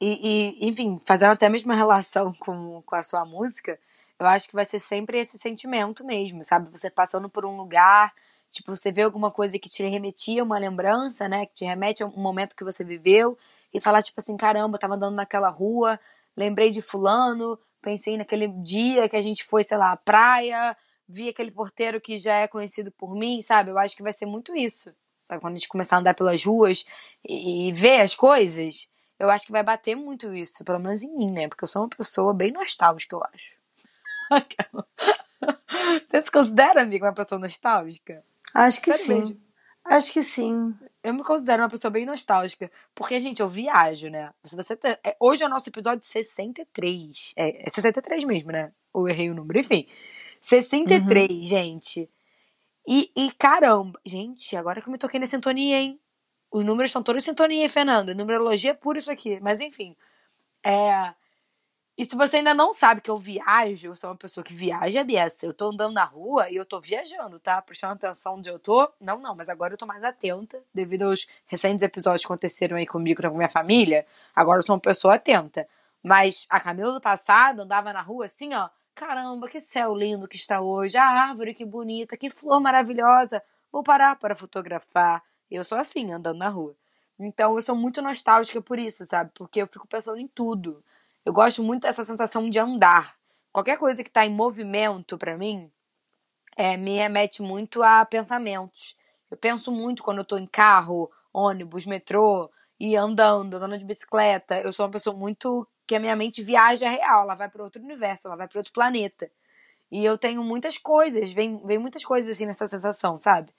[0.00, 3.78] E, e, enfim, fazendo até a mesma relação com, com a sua música,
[4.18, 6.70] eu acho que vai ser sempre esse sentimento mesmo, sabe?
[6.70, 8.12] Você passando por um lugar,
[8.50, 11.46] tipo, você vê alguma coisa que te remetia a uma lembrança, né?
[11.46, 13.36] Que te remete a um momento que você viveu,
[13.72, 15.98] e falar, tipo assim, caramba, tava andando naquela rua,
[16.36, 20.76] lembrei de fulano, pensei naquele dia que a gente foi, sei lá, à praia,
[21.08, 23.70] vi aquele porteiro que já é conhecido por mim, sabe?
[23.70, 24.94] Eu acho que vai ser muito isso.
[25.32, 25.40] Sabe?
[25.40, 26.84] Quando a gente começar a andar pelas ruas
[27.26, 28.86] e, e ver as coisas,
[29.18, 31.48] eu acho que vai bater muito isso, pelo menos em mim, né?
[31.48, 33.52] Porque eu sou uma pessoa bem nostálgica, eu acho.
[36.10, 38.22] Você se considera, amiga, uma pessoa nostálgica?
[38.54, 39.18] Acho que Sério sim.
[39.30, 39.42] mesmo.
[39.84, 40.74] Acho que sim.
[41.02, 42.70] Eu me considero uma pessoa bem nostálgica.
[42.94, 44.30] Porque, gente, eu viajo, né?
[44.44, 47.32] Se você tá- Hoje é o nosso episódio 63.
[47.36, 48.70] É, é 63 mesmo, né?
[48.92, 49.58] Ou errei o número?
[49.58, 49.88] Enfim.
[50.40, 52.08] 63, gente.
[52.86, 54.00] E, e caramba.
[54.04, 56.00] Gente, agora que eu me toquei na sintonia, hein?
[56.50, 58.14] Os números estão todos em sintonia, hein, Fernanda?
[58.14, 59.40] Numerologia é puro isso aqui.
[59.40, 59.96] Mas, enfim.
[60.64, 61.14] É.
[61.96, 65.04] E se você ainda não sabe que eu viajo, eu sou uma pessoa que viaja,
[65.04, 65.46] Biessa.
[65.46, 67.60] Eu tô andando na rua e eu tô viajando, tá?
[67.60, 68.90] Prestando atenção onde eu tô.
[69.00, 72.86] Não, não, mas agora eu tô mais atenta, devido aos recentes episódios que aconteceram aí
[72.86, 74.06] comigo e com minha família.
[74.34, 75.68] Agora eu sou uma pessoa atenta.
[76.02, 78.68] Mas a Camila do passado andava na rua assim, ó.
[78.94, 80.96] Caramba, que céu lindo que está hoje.
[80.96, 83.42] A árvore, que bonita, que flor maravilhosa.
[83.70, 85.22] Vou parar para fotografar.
[85.50, 86.76] Eu sou assim, andando na rua.
[87.18, 89.30] Então eu sou muito nostálgica por isso, sabe?
[89.34, 90.82] Porque eu fico pensando em tudo.
[91.24, 93.14] Eu gosto muito dessa sensação de andar.
[93.52, 95.70] Qualquer coisa que tá em movimento pra mim
[96.56, 98.96] é, me remete muito a pensamentos.
[99.30, 104.60] Eu penso muito quando eu tô em carro, ônibus, metrô, e andando, andando de bicicleta.
[104.60, 107.82] Eu sou uma pessoa muito que a minha mente viaja real, ela vai para outro
[107.82, 109.30] universo, ela vai para outro planeta.
[109.90, 113.52] E eu tenho muitas coisas, vem, vem muitas coisas assim nessa sensação, sabe?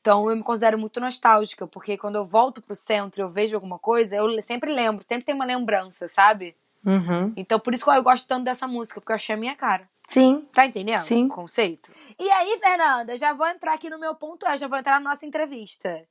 [0.00, 3.54] Então eu me considero muito nostálgica, porque quando eu volto pro centro e eu vejo
[3.54, 6.56] alguma coisa, eu sempre lembro, sempre tem uma lembrança, sabe?
[6.86, 7.34] Uhum.
[7.36, 9.86] Então por isso que eu gosto tanto dessa música, porque eu achei a minha cara.
[10.06, 10.48] Sim.
[10.54, 11.00] Tá entendendo?
[11.00, 11.26] Sim.
[11.26, 11.90] O conceito?
[12.18, 15.26] E aí, Fernanda, já vou entrar aqui no meu ponto, já vou entrar na nossa
[15.26, 16.02] entrevista.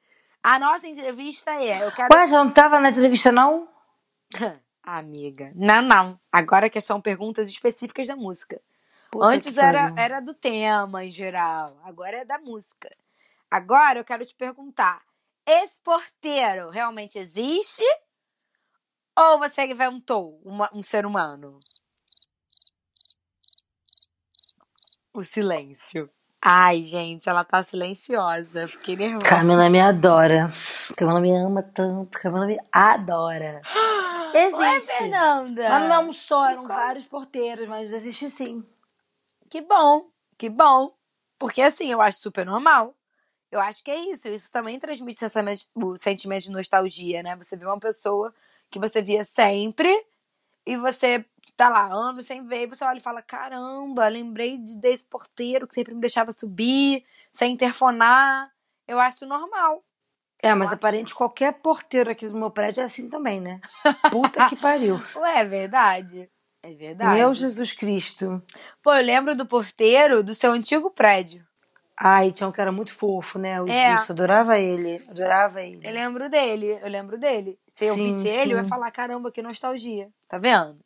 [0.44, 3.68] A nossa entrevista é, eu quero Ué, já não tava na entrevista, não?
[4.84, 5.52] Amiga.
[5.56, 6.20] Não, não.
[6.32, 8.62] Agora que são perguntas específicas da música.
[9.10, 9.98] Puta Antes era, pariu.
[9.98, 11.80] era do tema em geral.
[11.84, 12.94] Agora é da música.
[13.50, 15.02] Agora eu quero te perguntar:
[15.46, 17.84] esse porteiro realmente existe?
[19.18, 21.60] Ou você inventou uma- um ser humano?
[25.14, 26.10] O silêncio.
[26.46, 28.68] Ai, gente, ela tá silenciosa.
[28.68, 29.26] Fiquei nervosa.
[29.26, 30.52] Camila me adora.
[30.98, 32.20] Camila me ama tanto.
[32.20, 33.62] Camila me adora.
[34.36, 34.98] Ué, Existe.
[34.98, 35.70] Fernanda.
[35.70, 36.78] Mas não é um só, eram Qual?
[36.78, 38.62] vários porteiros, mas existe sim.
[39.50, 40.94] Que bom, que bom.
[41.40, 42.94] Porque assim, eu acho super normal.
[43.50, 44.28] Eu acho que é isso.
[44.28, 45.20] Isso também transmite
[45.76, 47.38] o sentimento de nostalgia, né?
[47.38, 48.34] Você vê uma pessoa
[48.70, 49.96] que você via sempre
[50.66, 51.24] e você
[51.56, 55.68] tá lá anos sem ver, e você olha e fala: caramba, lembrei de- desse porteiro
[55.68, 58.52] que sempre me deixava subir, sem interfonar.
[58.88, 59.84] Eu acho normal.
[60.42, 60.76] É, mas acho.
[60.76, 63.62] aparente qualquer porteiro aqui do meu prédio é assim também, né?
[64.12, 64.98] Puta que pariu.
[65.16, 66.30] Ué, é verdade.
[66.62, 67.16] É verdade.
[67.16, 68.42] Meu Jesus Cristo.
[68.82, 71.46] Pô, eu lembro do porteiro do seu antigo prédio.
[71.96, 73.62] Ai, tinha um cara muito fofo, né?
[73.62, 73.92] O É.
[73.98, 75.02] Gilson, adorava ele.
[75.08, 75.86] Adorava ele.
[75.88, 77.58] Eu lembro dele, eu lembro dele.
[77.70, 78.70] Se eu Sim, visse ele, eu ia sim.
[78.70, 80.10] falar, caramba, que nostalgia.
[80.28, 80.80] Tá vendo?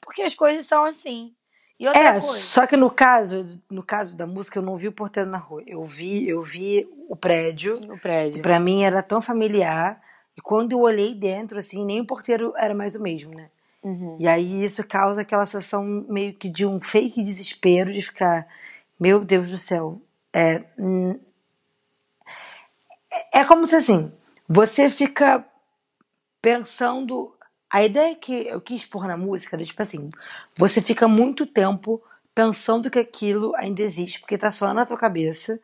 [0.00, 1.34] Porque as coisas são assim.
[1.78, 2.26] E outra É, coisa.
[2.26, 5.62] só que no caso, no caso da música, eu não vi o porteiro na rua.
[5.66, 7.78] Eu vi, eu vi o prédio.
[7.80, 8.40] No prédio.
[8.40, 10.00] Pra mim era tão familiar.
[10.36, 13.48] E quando eu olhei dentro, assim, nem o porteiro era mais o mesmo, né?
[13.84, 14.16] Uhum.
[14.18, 18.46] E aí isso causa aquela sensação meio que de um fake desespero de ficar,
[18.98, 20.00] meu Deus do céu,
[20.32, 21.18] É, hum,
[23.32, 24.12] é como se assim,
[24.48, 25.44] você fica
[26.42, 27.35] pensando.
[27.76, 30.08] A ideia que eu quis pôr na música era tipo assim:
[30.56, 32.02] você fica muito tempo
[32.34, 35.60] pensando que aquilo ainda existe, porque tá só na tua cabeça.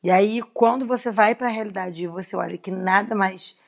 [0.00, 3.58] E aí, quando você vai para a realidade e você olha que nada mais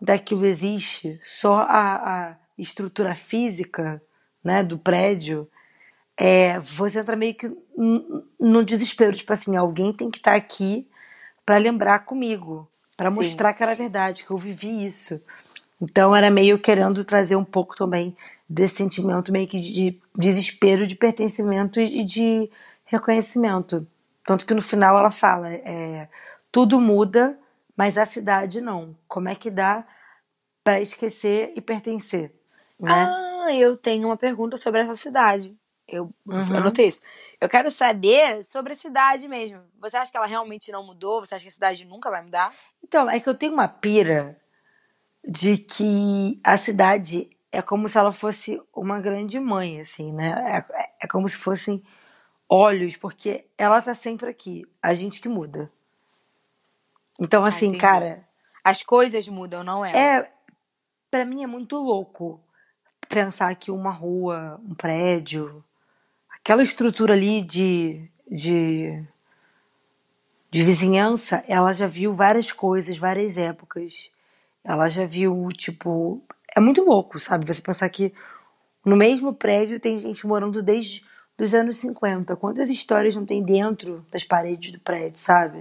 [0.00, 1.96] daquilo existe, só a,
[2.30, 4.00] a estrutura física
[4.42, 5.46] né, do prédio,
[6.16, 7.54] é, você entra meio que
[8.40, 10.88] no desespero, tipo assim, alguém tem que estar tá aqui
[11.44, 15.20] para lembrar comigo, para mostrar que era verdade, que eu vivi isso.
[15.80, 18.16] Então era meio querendo trazer um pouco também
[18.48, 22.50] desse sentimento meio que de desespero, de pertencimento e de
[22.84, 23.86] reconhecimento.
[24.24, 26.08] Tanto que no final ela fala, é,
[26.50, 27.38] tudo muda,
[27.76, 28.96] mas a cidade não.
[29.06, 29.86] Como é que dá
[30.64, 32.32] para esquecer e pertencer?
[32.78, 32.90] Né?
[32.90, 35.56] Ah, eu tenho uma pergunta sobre essa cidade.
[35.86, 36.56] Eu uhum.
[36.56, 37.02] anotei isso.
[37.40, 39.60] Eu quero saber sobre a cidade mesmo.
[39.80, 41.24] Você acha que ela realmente não mudou?
[41.24, 42.52] Você acha que a cidade nunca vai mudar?
[42.82, 44.36] Então, é que eu tenho uma pira
[45.26, 50.64] de que a cidade é como se ela fosse uma grande mãe, assim, né?
[50.72, 51.82] É, é como se fossem
[52.48, 54.66] olhos, porque ela tá sempre aqui.
[54.82, 55.70] A gente que muda.
[57.20, 58.28] Então, ah, assim, ah, cara.
[58.62, 59.96] As coisas mudam, não é?
[59.96, 60.32] É.
[61.10, 62.40] Pra mim é muito louco
[63.08, 65.64] pensar que uma rua, um prédio,
[66.30, 69.02] aquela estrutura ali de, de,
[70.50, 74.10] de vizinhança, ela já viu várias coisas, várias épocas.
[74.68, 76.22] Ela já viu, tipo.
[76.54, 77.46] É muito louco, sabe?
[77.46, 78.12] Você pensar que
[78.84, 81.02] no mesmo prédio tem gente morando desde
[81.38, 82.36] os anos 50.
[82.36, 85.60] Quantas histórias não tem dentro das paredes do prédio, sabe?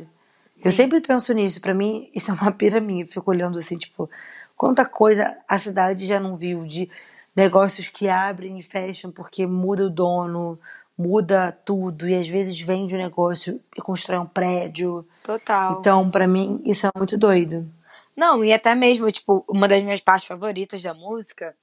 [0.58, 0.67] Sim.
[0.67, 1.62] Eu sempre penso nisso.
[1.62, 3.06] Para mim, isso é uma pira minha.
[3.06, 4.10] Eu fico olhando assim, tipo,
[4.58, 6.89] quanta coisa a cidade já não viu de
[7.34, 10.60] negócios que abrem e fecham porque muda o dono,
[10.98, 15.08] muda tudo e às vezes vende um negócio e constrói um prédio.
[15.24, 15.78] Total.
[15.80, 17.70] Então, para mim, isso é muito doido.
[18.17, 21.56] Não, e até mesmo, tipo, uma das minhas partes favoritas da música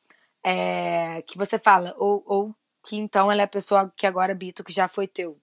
[0.45, 4.63] é que você fala, ou, ou que então ela é a pessoa que agora habita
[4.63, 5.37] que já foi teu.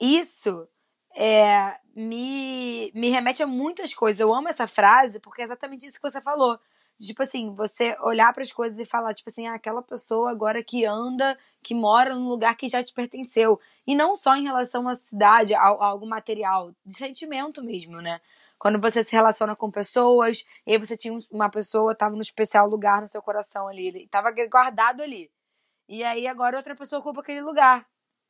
[0.00, 0.66] Isso
[1.14, 4.20] é, me, me remete a muitas coisas.
[4.20, 6.58] Eu amo essa frase porque é exatamente isso que você falou
[6.98, 10.62] tipo assim, você olhar para as coisas e falar, tipo assim, ah, aquela pessoa agora
[10.62, 13.60] que anda, que mora num lugar que já te pertenceu.
[13.86, 18.20] E não só em relação à cidade, a, a algo material, de sentimento mesmo, né?
[18.58, 22.68] Quando você se relaciona com pessoas, e aí você tinha uma pessoa, tava no especial
[22.68, 25.30] lugar no seu coração ali, ele tava guardado ali.
[25.88, 27.86] E aí agora outra pessoa ocupa aquele lugar,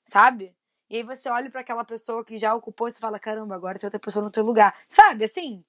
[0.06, 0.54] sabe?
[0.90, 3.78] E aí você olha para aquela pessoa que já ocupou e você fala, caramba, agora
[3.78, 4.76] tem outra pessoa no teu lugar.
[4.88, 5.64] Sabe, assim?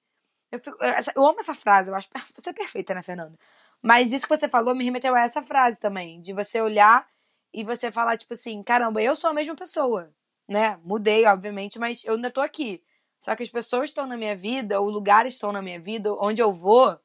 [0.50, 0.78] Eu, fico,
[1.16, 3.38] eu, amo essa frase, eu acho você é perfeita, né, Fernanda?
[3.82, 7.06] Mas isso que você falou me remeteu a essa frase também, de você olhar
[7.52, 10.12] e você falar, tipo assim, caramba, eu sou a mesma pessoa,
[10.48, 10.78] né?
[10.84, 12.82] Mudei, obviamente, mas eu ainda tô aqui.
[13.20, 16.40] Só que as pessoas estão na minha vida, os lugares estão na minha vida, onde
[16.40, 16.98] eu vou,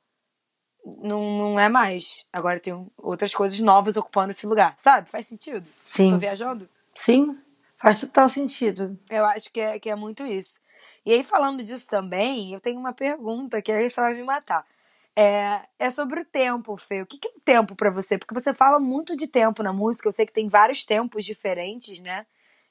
[0.85, 2.25] não, não é mais.
[2.31, 5.09] Agora tem outras coisas novas ocupando esse lugar, sabe?
[5.09, 5.65] Faz sentido?
[5.77, 6.11] Sim.
[6.11, 6.69] Tô viajando?
[6.93, 7.37] Sim,
[7.75, 8.97] faz total sentido.
[9.09, 10.59] Eu acho que é, que é muito isso.
[11.05, 14.65] E aí, falando disso também, eu tenho uma pergunta que aí você vai me matar.
[15.15, 17.01] É, é sobre o tempo, Fê.
[17.01, 18.17] O que, que é o tempo para você?
[18.17, 21.99] Porque você fala muito de tempo na música, eu sei que tem vários tempos diferentes,
[21.99, 22.25] né?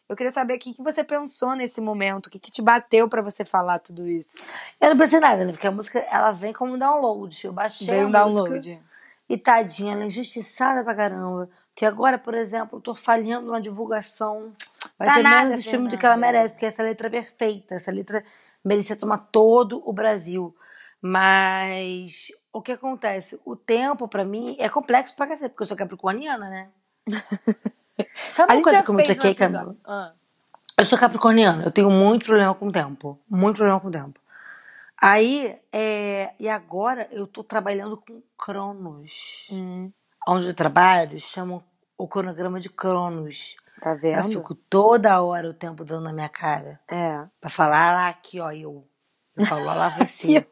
[0.09, 3.09] Eu queria saber o que, que você pensou nesse momento, o que, que te bateu
[3.09, 4.37] para você falar tudo isso.
[4.81, 5.53] Eu não pensei nada, né?
[5.53, 7.47] Porque a música, ela vem como um download.
[7.47, 8.83] Eu baixei Veio um download.
[9.29, 11.49] E tadinha, ela é injustiçada pra caramba.
[11.69, 14.53] Porque agora, por exemplo, eu tô falhando na divulgação
[14.99, 17.75] Vai tá ter nada, menos streaming do que ela merece, porque essa letra é perfeita.
[17.77, 18.25] Essa letra
[18.65, 20.55] merecia tomar todo o Brasil.
[21.01, 23.41] Mas o que acontece?
[23.45, 26.71] O tempo, para mim, é complexo pra cacete, porque eu sou capricorniana, né?
[28.33, 29.77] Sabe uma coisa que eu me toquei, Camila?
[29.85, 30.13] Ah.
[30.79, 33.19] Eu sou capricorniana, eu tenho muito problema com o tempo.
[33.29, 34.21] Muito problema com o tempo.
[35.01, 39.49] Aí, é, e agora eu tô trabalhando com Cronos.
[39.53, 39.91] Hum.
[40.27, 41.63] Onde eu trabalho, chamam
[41.99, 43.57] o cronograma de Cronos.
[43.81, 44.19] Tá vendo?
[44.19, 46.81] Eu fico toda hora o tempo dando na minha cara.
[46.89, 47.27] É.
[47.41, 48.87] Pra falar lá aqui, ó, eu.
[49.37, 50.47] Eu falo lá, lá você.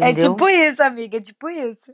[0.00, 1.92] É tipo isso, amiga, é tipo isso.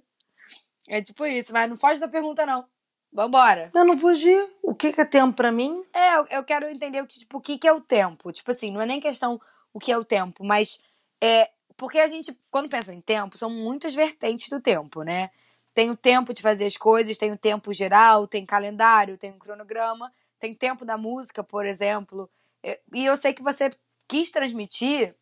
[0.88, 2.64] É tipo isso, mas não foge da pergunta, não.
[3.12, 3.70] Vambora.
[3.74, 4.36] Eu não fugi.
[4.62, 5.82] O que, que é tempo pra mim?
[5.92, 8.32] É, eu, eu quero entender o que, tipo, o que, que é o tempo.
[8.32, 9.40] Tipo assim, não é nem questão
[9.72, 10.80] o que é o tempo, mas
[11.20, 11.50] é.
[11.76, 15.30] Porque a gente, quando pensa em tempo, são muitas vertentes do tempo, né?
[15.78, 19.38] tem o tempo de fazer as coisas, tem o tempo geral, tem calendário, tem um
[19.38, 22.28] cronograma, tem tempo da música, por exemplo.
[22.64, 23.70] É, e eu sei que você
[24.08, 25.14] quis transmitir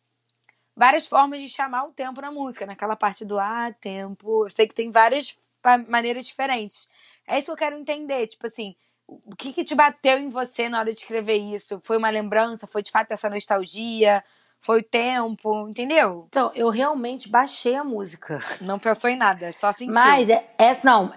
[0.75, 4.45] várias formas de chamar o tempo na música, naquela parte do ah, tempo.
[4.45, 5.37] Eu sei que tem várias
[5.87, 6.87] maneiras diferentes.
[7.27, 8.75] É isso que eu quero entender, tipo assim,
[9.07, 11.79] o que, que te bateu em você na hora de escrever isso?
[11.83, 12.67] Foi uma lembrança?
[12.67, 14.23] Foi de fato essa nostalgia?
[14.59, 15.67] Foi o tempo?
[15.67, 16.25] Entendeu?
[16.27, 18.39] Então, eu realmente baixei a música.
[18.59, 19.93] Não pensou em nada, só sentiu.
[19.93, 21.13] Mas, é, essa, não,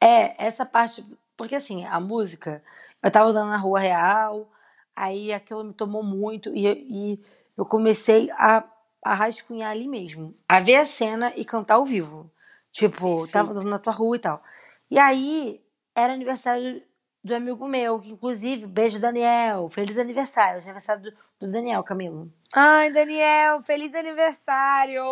[0.00, 1.04] é essa parte.
[1.36, 2.62] Porque assim, a música,
[3.02, 4.50] eu tava andando na rua real,
[4.94, 7.20] aí aquilo me tomou muito, e, e
[7.56, 8.62] eu comecei a,
[9.02, 12.30] a rascunhar ali mesmo, a ver a cena e cantar ao vivo.
[12.72, 14.42] Tipo, tava na tua rua e tal.
[14.90, 15.60] E aí,
[15.94, 16.82] era aniversário
[17.22, 22.32] do amigo meu, que inclusive, beijo Daniel, feliz aniversário, é aniversário do, do Daniel, Camilo.
[22.54, 25.02] Ai, Daniel, feliz aniversário!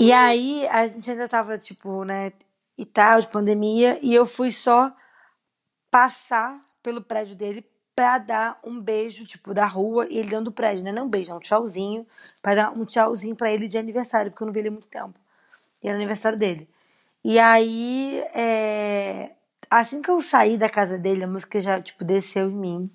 [0.00, 2.32] E aí, a gente ainda tava, tipo, né,
[2.76, 4.92] e tal, de pandemia, e eu fui só
[5.90, 7.64] passar pelo prédio dele
[7.94, 10.90] pra dar um beijo, tipo, da rua, e ele dentro do prédio, né?
[10.90, 12.04] Não um beijo, é um tchauzinho,
[12.42, 14.88] pra dar um tchauzinho pra ele de aniversário, porque eu não vi ele há muito
[14.88, 15.14] tempo.
[15.80, 16.68] E era aniversário dele.
[17.24, 19.30] E aí, é,
[19.70, 22.90] assim que eu saí da casa dele, a música já, tipo, desceu em mim.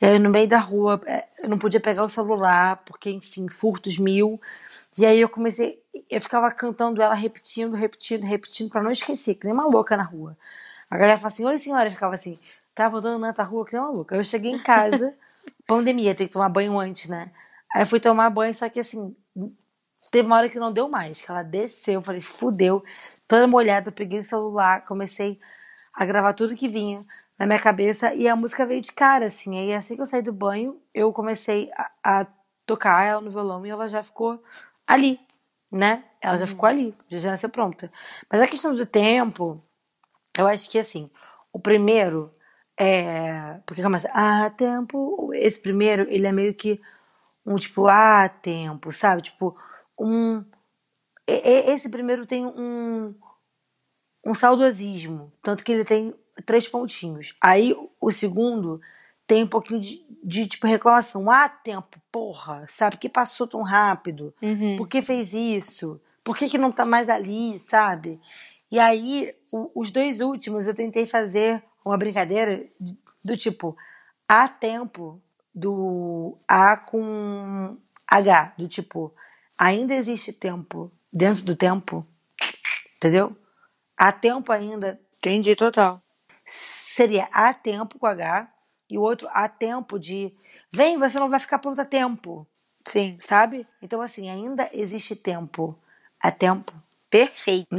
[0.00, 3.48] E aí, no meio da rua, é, eu não podia pegar o celular, porque, enfim,
[3.50, 4.40] furtos mil.
[4.98, 9.44] E aí eu comecei, eu ficava cantando ela, repetindo, repetindo, repetindo, pra não esquecer, que
[9.44, 10.36] nem uma louca na rua.
[10.90, 12.34] A galera falava assim, oi senhora, eu ficava assim,
[12.74, 14.16] tava andando na rua que nem uma louca.
[14.16, 15.14] Eu cheguei em casa,
[15.66, 17.30] pandemia, tem que tomar banho antes, né?
[17.74, 19.14] Aí eu fui tomar banho, só que assim,
[20.10, 22.82] teve uma hora que não deu mais, que ela desceu, eu falei, fudeu,
[23.28, 25.38] toda molhada, eu peguei o celular, comecei
[25.94, 26.98] a gravar tudo que vinha
[27.38, 29.58] na minha cabeça e a música veio de cara, assim.
[29.58, 32.26] Aí assim que eu saí do banho, eu comecei a, a
[32.66, 34.42] tocar ela no violão e ela já ficou
[34.86, 35.20] ali,
[35.70, 36.04] né?
[36.20, 37.92] Ela já ficou ali, já nasceu pronta.
[38.30, 39.62] Mas a questão do tempo,
[40.36, 41.10] eu acho que assim,
[41.52, 42.34] o primeiro
[42.78, 43.60] é.
[43.66, 45.30] Porque começa, ah, tempo.
[45.34, 46.80] Esse primeiro, ele é meio que
[47.44, 49.22] um tipo, ah, tempo, sabe?
[49.22, 49.56] Tipo,
[49.98, 50.44] um.
[51.26, 53.14] Esse primeiro tem um
[54.24, 56.14] um saudosismo, tanto que ele tem
[56.46, 57.36] três pontinhos.
[57.40, 58.80] Aí o segundo
[59.26, 61.28] tem um pouquinho de, de, tipo reclamação.
[61.30, 62.96] Ah, tempo, porra, sabe?
[62.98, 64.32] Que passou tão rápido?
[64.40, 64.76] Uhum.
[64.76, 66.00] Por que fez isso?
[66.22, 68.20] Por que, que não tá mais ali, sabe?
[68.70, 72.64] E aí, o- os dois últimos eu tentei fazer uma brincadeira
[73.24, 73.76] do tipo,
[74.28, 75.20] há tempo
[75.52, 77.76] do A com
[78.06, 79.12] H, do tipo,
[79.58, 82.06] ainda existe tempo dentro do tempo,
[82.96, 83.36] entendeu?
[83.96, 86.02] Há tempo ainda Entendi, total.
[86.44, 88.52] seria há tempo com H
[88.90, 90.34] e o outro há tempo de
[90.74, 92.46] vem, você não vai ficar pronto a tempo,
[92.88, 93.16] Sim.
[93.20, 93.66] sabe?
[93.80, 95.78] Então assim, ainda existe tempo.
[96.20, 96.72] Há tempo.
[97.10, 97.76] Perfeita.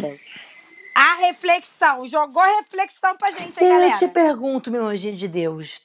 [0.95, 2.05] A reflexão.
[2.07, 3.97] Jogou a reflexão pra gente, Se hein, eu galera?
[3.97, 5.81] te pergunto, meu anjinho de Deus,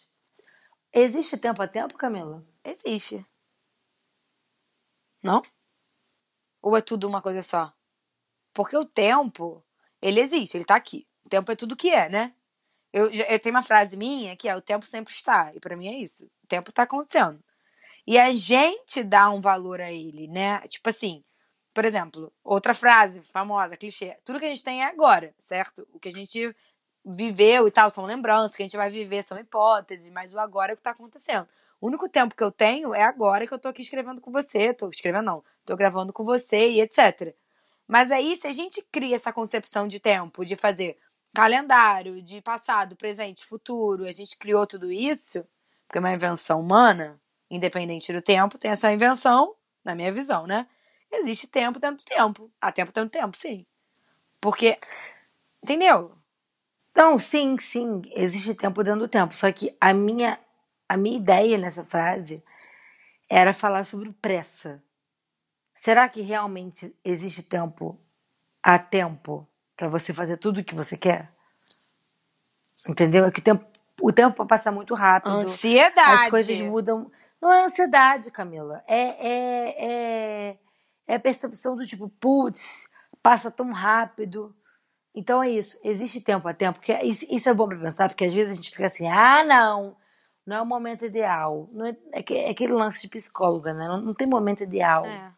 [0.92, 2.44] existe tempo a tempo, Camila?
[2.64, 3.24] Existe.
[5.22, 5.42] Não?
[6.62, 7.73] Ou é tudo uma coisa só?
[8.53, 9.64] Porque o tempo,
[10.03, 11.07] ele existe, ele tá aqui.
[11.25, 12.33] O tempo é tudo que é, né?
[12.92, 15.51] Eu, eu tenho uma frase minha que é: o tempo sempre está.
[15.55, 16.25] E pra mim é isso.
[16.42, 17.42] O tempo tá acontecendo.
[18.07, 20.61] E a gente dá um valor a ele, né?
[20.68, 21.23] Tipo assim,
[21.75, 25.87] por exemplo, outra frase famosa, clichê: tudo que a gente tem é agora, certo?
[25.92, 26.55] O que a gente
[27.05, 30.38] viveu e tal são lembranças, o que a gente vai viver são hipóteses, mas o
[30.38, 31.49] agora é o que tá acontecendo.
[31.81, 34.75] O único tempo que eu tenho é agora que eu tô aqui escrevendo com você.
[34.75, 35.45] Tô escrevendo, não.
[35.64, 37.35] Tô gravando com você e etc.
[37.87, 40.99] Mas aí, se a gente cria essa concepção de tempo, de fazer
[41.35, 45.45] calendário, de passado, presente, futuro, a gente criou tudo isso,
[45.87, 50.67] porque é uma invenção humana, independente do tempo, tem essa invenção, na minha visão, né?
[51.11, 52.51] Existe tempo dentro do tempo.
[52.61, 53.64] Há tempo dentro do tempo, sim.
[54.41, 54.79] Porque,
[55.62, 56.12] entendeu?
[56.95, 59.35] Não, sim, sim, existe tempo dentro do tempo.
[59.35, 60.38] Só que a minha,
[60.88, 62.42] a minha ideia nessa frase
[63.29, 64.83] era falar sobre pressa.
[65.74, 68.01] Será que realmente existe tempo
[68.62, 69.46] a tempo
[69.77, 71.31] para você fazer tudo o que você quer?
[72.88, 73.27] Entendeu?
[73.27, 73.66] É que o tempo,
[74.01, 75.33] o tempo passa muito rápido.
[75.33, 76.24] Ansiedade.
[76.24, 77.11] As coisas mudam.
[77.40, 78.83] Não é ansiedade, Camila.
[78.88, 80.59] É, é, é,
[81.07, 82.88] é a percepção do tipo, putz,
[83.22, 84.55] passa tão rápido.
[85.14, 85.79] Então é isso.
[85.85, 86.79] Existe tempo a tempo.
[86.79, 89.45] Porque isso, isso é bom para pensar, porque às vezes a gente fica assim, ah,
[89.45, 89.97] não,
[90.49, 91.68] não é o momento ideal.
[91.74, 93.86] Não é, é, é aquele lance de psicóloga, né?
[93.86, 95.05] Não, não tem momento ideal.
[95.05, 95.30] É,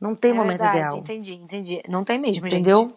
[0.00, 0.98] Não tem é momento verdade, ideal.
[0.98, 1.82] entendi, entendi.
[1.88, 2.82] Não tem mesmo, Entendeu?
[2.82, 2.96] gente.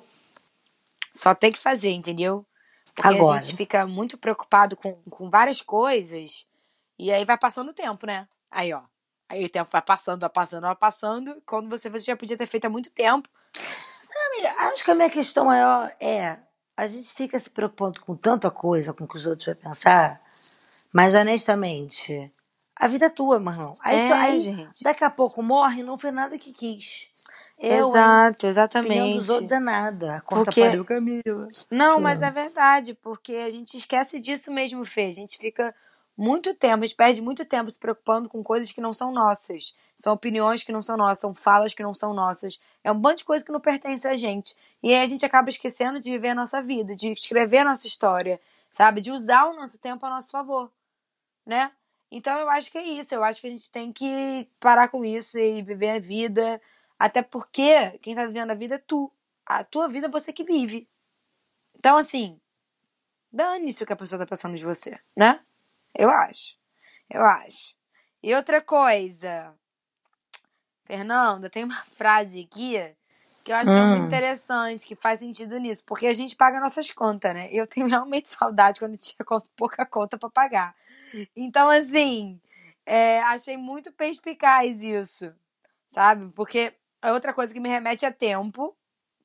[1.11, 2.45] Só tem que fazer, entendeu?
[2.93, 3.39] Porque Agora.
[3.39, 6.45] a gente fica muito preocupado com, com várias coisas
[6.99, 8.27] e aí vai passando o tempo, né?
[8.51, 8.81] Aí, ó.
[9.27, 11.41] Aí o tempo vai passando, vai passando, vai passando.
[11.47, 13.27] Quando você você já podia ter feito há muito tempo.
[14.71, 16.37] Acho que a minha questão maior é
[16.77, 20.21] a gente fica se preocupando com tanta coisa, com o que os outros vão pensar,
[20.93, 22.31] mas honestamente,
[22.75, 23.73] a vida é tua, irmão.
[23.81, 24.83] Aí, tu- É, aí gente.
[24.83, 27.09] daqui a pouco morre e não fez nada que quis.
[27.57, 27.89] Eu?
[27.89, 29.17] Exato, Opinião exatamente.
[29.17, 30.21] dos outros é nada.
[30.25, 31.47] Corta Porque- pariu, Camila.
[31.69, 35.05] Não, mas é verdade, porque a gente esquece disso mesmo, Fê.
[35.07, 35.75] A gente fica
[36.17, 39.73] muito tempo, a gente perde muito tempo se preocupando com coisas que não são nossas.
[39.97, 42.57] São opiniões que não são nossas, são falas que não são nossas.
[42.81, 44.55] É um bando de coisa que não pertence a gente.
[44.81, 47.85] E aí a gente acaba esquecendo de viver a nossa vida, de escrever a nossa
[47.85, 48.39] história,
[48.71, 49.01] sabe?
[49.01, 50.71] De usar o nosso tempo a nosso favor,
[51.49, 51.71] né?
[52.11, 53.13] Então eu acho que é isso.
[53.13, 56.61] Eu acho que a gente tem que parar com isso e viver a vida.
[56.97, 59.11] Até porque quem tá vivendo a vida é tu.
[59.45, 60.87] A tua vida é você que vive.
[61.77, 62.39] Então, assim,
[63.31, 65.39] dane-se o que a pessoa tá pensando de você, né?
[65.95, 66.55] Eu acho.
[67.09, 67.75] Eu acho.
[68.21, 69.53] E outra coisa.
[70.85, 72.95] Fernanda, tem uma frase aqui
[73.43, 74.05] que eu acho que é muito Hum.
[74.05, 77.49] interessante, que faz sentido nisso, porque a gente paga nossas contas, né?
[77.51, 79.25] Eu tenho realmente saudade quando tinha
[79.55, 80.75] pouca conta pra pagar.
[81.35, 82.39] Então, assim,
[82.85, 85.33] é, achei muito perspicaz isso,
[85.87, 86.31] sabe?
[86.33, 88.75] Porque a outra coisa que me remete a tempo,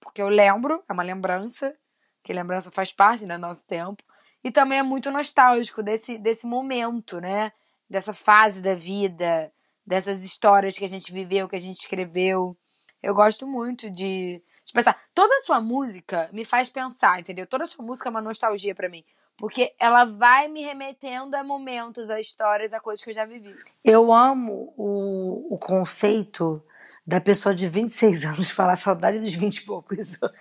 [0.01, 1.74] porque eu lembro, é uma lembrança,
[2.22, 4.03] que lembrança faz parte né, do nosso tempo,
[4.43, 7.53] e também é muito nostálgico desse, desse momento, né?
[7.89, 9.51] Dessa fase da vida,
[9.87, 12.57] dessas histórias que a gente viveu, que a gente escreveu.
[13.03, 14.99] Eu gosto muito de, de pensar.
[15.14, 17.47] Toda a sua música me faz pensar, entendeu?
[17.47, 19.05] Toda a sua música é uma nostalgia pra mim.
[19.37, 23.55] Porque ela vai me remetendo a momentos, a histórias, a coisas que eu já vivi.
[23.85, 26.64] Eu amo o, o conceito
[27.07, 30.39] da pessoa de 26 anos falar saudade dos 20 e poucos anos.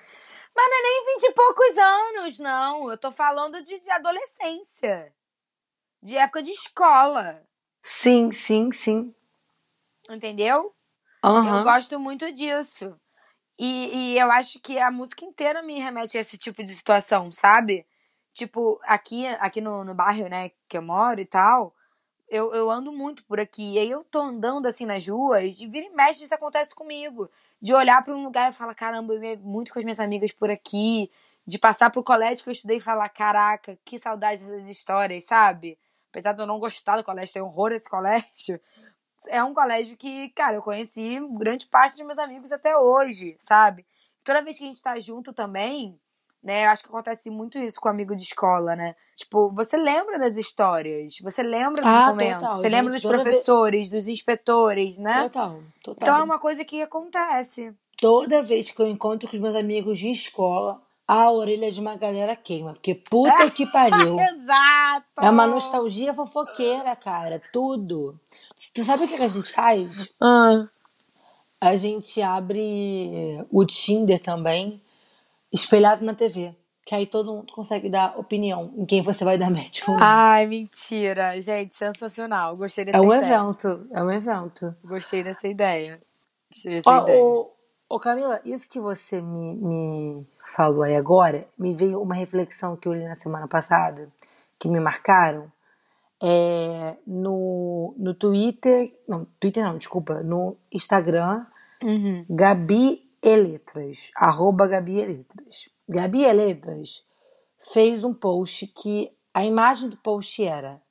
[0.56, 2.92] Mas não é nem vinte e poucos anos, não.
[2.92, 5.12] Eu tô falando de, de adolescência.
[6.02, 7.42] De época de escola.
[7.82, 9.16] Sim, sim, sim.
[10.10, 10.74] Entendeu?
[11.24, 11.64] Eu Aham.
[11.64, 12.96] gosto muito disso.
[13.58, 17.32] E, e eu acho que a música inteira me remete a esse tipo de situação,
[17.32, 17.86] sabe?
[18.34, 21.76] Tipo, aqui, aqui no, no bairro, né, que eu moro e tal,
[22.28, 23.74] eu, eu ando muito por aqui.
[23.74, 27.30] E aí eu tô andando assim nas ruas, e vira e mexe, isso acontece comigo.
[27.62, 30.32] De olhar pra um lugar e falar, caramba, eu ia muito com as minhas amigas
[30.32, 31.12] por aqui.
[31.46, 35.78] De passar pro colégio que eu estudei e falar, caraca, que saudade dessas histórias, sabe?
[36.10, 38.60] Apesar de eu não gostar do colégio, tenho horror esse colégio
[39.28, 43.86] é um colégio que, cara, eu conheci grande parte dos meus amigos até hoje, sabe?
[44.24, 46.00] Toda vez que a gente tá junto também,
[46.44, 48.96] né, eu acho que acontece muito isso com amigo de escola, né?
[49.16, 53.02] Tipo, você lembra das histórias, você lembra dos Ah, momentos, total, você lembra gente, dos
[53.04, 55.24] toda vez- professores, dos inspetores, né?
[55.24, 55.96] Total, total.
[56.02, 57.72] Então é uma coisa que acontece.
[57.98, 61.96] Toda vez que eu encontro com os meus amigos de escola, a orelha de uma
[61.96, 62.74] galera queima.
[62.74, 64.18] Porque puta que pariu.
[64.20, 65.22] Exato!
[65.22, 67.42] É uma nostalgia fofoqueira, cara.
[67.54, 68.20] Tudo.
[68.74, 70.10] Tu sabe o que que a gente faz?
[70.20, 70.68] Ah,
[71.62, 74.82] A gente abre o Tinder também,
[75.54, 76.56] espelhado na TV.
[76.86, 79.98] Que aí todo mundo consegue dar opinião em quem você vai dar match não.
[80.02, 81.42] Ai, mentira.
[81.42, 82.58] Gente, sensacional.
[82.58, 83.34] Gostei dessa é um ideia.
[83.36, 84.76] evento, é um evento.
[84.84, 86.02] Gostei dessa ideia.
[86.52, 87.24] Gostei dessa ideia.
[87.24, 87.50] ô,
[87.88, 92.86] ô, Camila, isso que você me, me falou aí agora, me veio uma reflexão que
[92.86, 94.10] eu li na semana passada,
[94.60, 95.50] que me marcaram,
[96.22, 101.46] é, no, no Twitter, não, Twitter não, desculpa, no Instagram,
[101.84, 102.26] Uhum.
[102.30, 105.70] Gabi Eletras, arroba Gabi Eletras.
[105.88, 107.06] Gabi Eletras
[107.72, 110.82] fez um post que a imagem do post era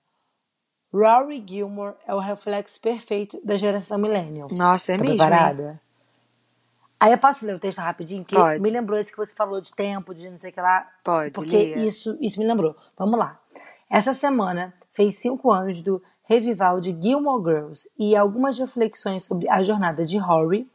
[0.92, 4.48] Rory Gilmore é o reflexo perfeito da geração millennial.
[4.56, 5.14] Nossa, é tá mesmo.
[5.14, 5.18] hein?
[5.18, 5.80] preparada?
[7.00, 8.24] Aí eu posso ler o texto rapidinho?
[8.24, 8.62] Que Pode.
[8.62, 10.88] me lembrou esse que você falou de tempo, de não sei o que lá.
[11.02, 12.76] Pode, Porque isso, isso me lembrou.
[12.96, 13.40] Vamos lá.
[13.90, 19.62] Essa semana fez cinco anos do revival de Gilmore Girls e algumas reflexões sobre a
[19.62, 20.70] jornada de Rory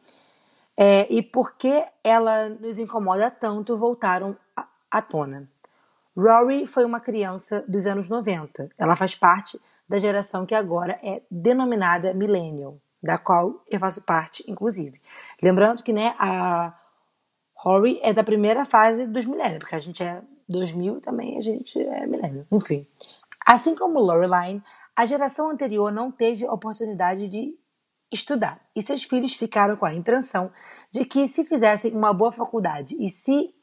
[0.77, 4.37] é, e por que ela nos incomoda tanto voltaram
[4.91, 5.49] à- tona.
[6.15, 8.69] Rory foi uma criança dos anos 90.
[8.77, 9.59] Ela faz parte
[9.89, 14.99] da geração que agora é denominada Millennial, da qual eu faço parte, inclusive.
[15.41, 16.73] Lembrando que né, a
[17.55, 21.79] Rory é da primeira fase dos millennials, porque a gente é 2000 também, a gente
[21.79, 22.45] é millennial.
[22.51, 22.85] Enfim.
[23.45, 24.61] Assim como Lorelai,
[24.95, 27.55] a geração anterior não teve oportunidade de
[28.11, 30.51] estudar e seus filhos ficaram com a impressão
[30.91, 33.53] de que se fizessem uma boa faculdade e se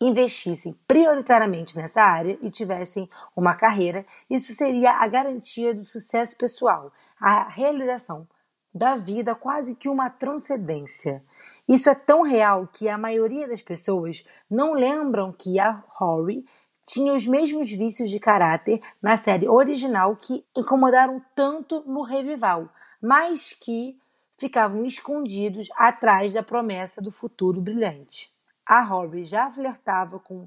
[0.00, 6.92] investissem prioritariamente nessa área e tivessem uma carreira, isso seria a garantia do sucesso pessoal,
[7.20, 8.26] a realização
[8.74, 11.22] da vida, quase que uma transcendência.
[11.68, 16.44] Isso é tão real que a maioria das pessoas não lembram que a Rory
[16.84, 22.68] tinha os mesmos vícios de caráter na série original que incomodaram tanto no revival,
[23.02, 23.98] mas que
[24.38, 28.32] ficavam escondidos atrás da promessa do futuro brilhante.
[28.64, 30.46] A Rory já flertava com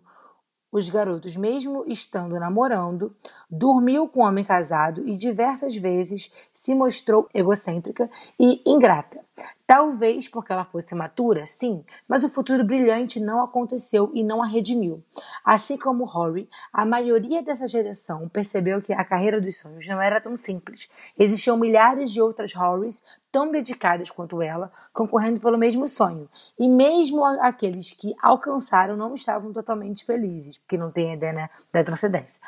[0.71, 3.15] os garotos, mesmo estando namorando,
[3.49, 9.23] dormiu com um homem casado e diversas vezes se mostrou egocêntrica e ingrata.
[9.67, 14.45] Talvez porque ela fosse matura, sim, mas o futuro brilhante não aconteceu e não a
[14.45, 15.03] redimiu.
[15.43, 20.21] Assim como Rory, a maioria dessa geração percebeu que a carreira dos sonhos não era
[20.21, 20.87] tão simples.
[21.17, 26.29] Existiam milhares de outras Horrys tão dedicadas quanto ela, concorrendo pelo mesmo sonho.
[26.57, 31.83] E mesmo aqueles que alcançaram não estavam totalmente felizes, porque não tem ideia né, da
[31.83, 32.39] transcendência.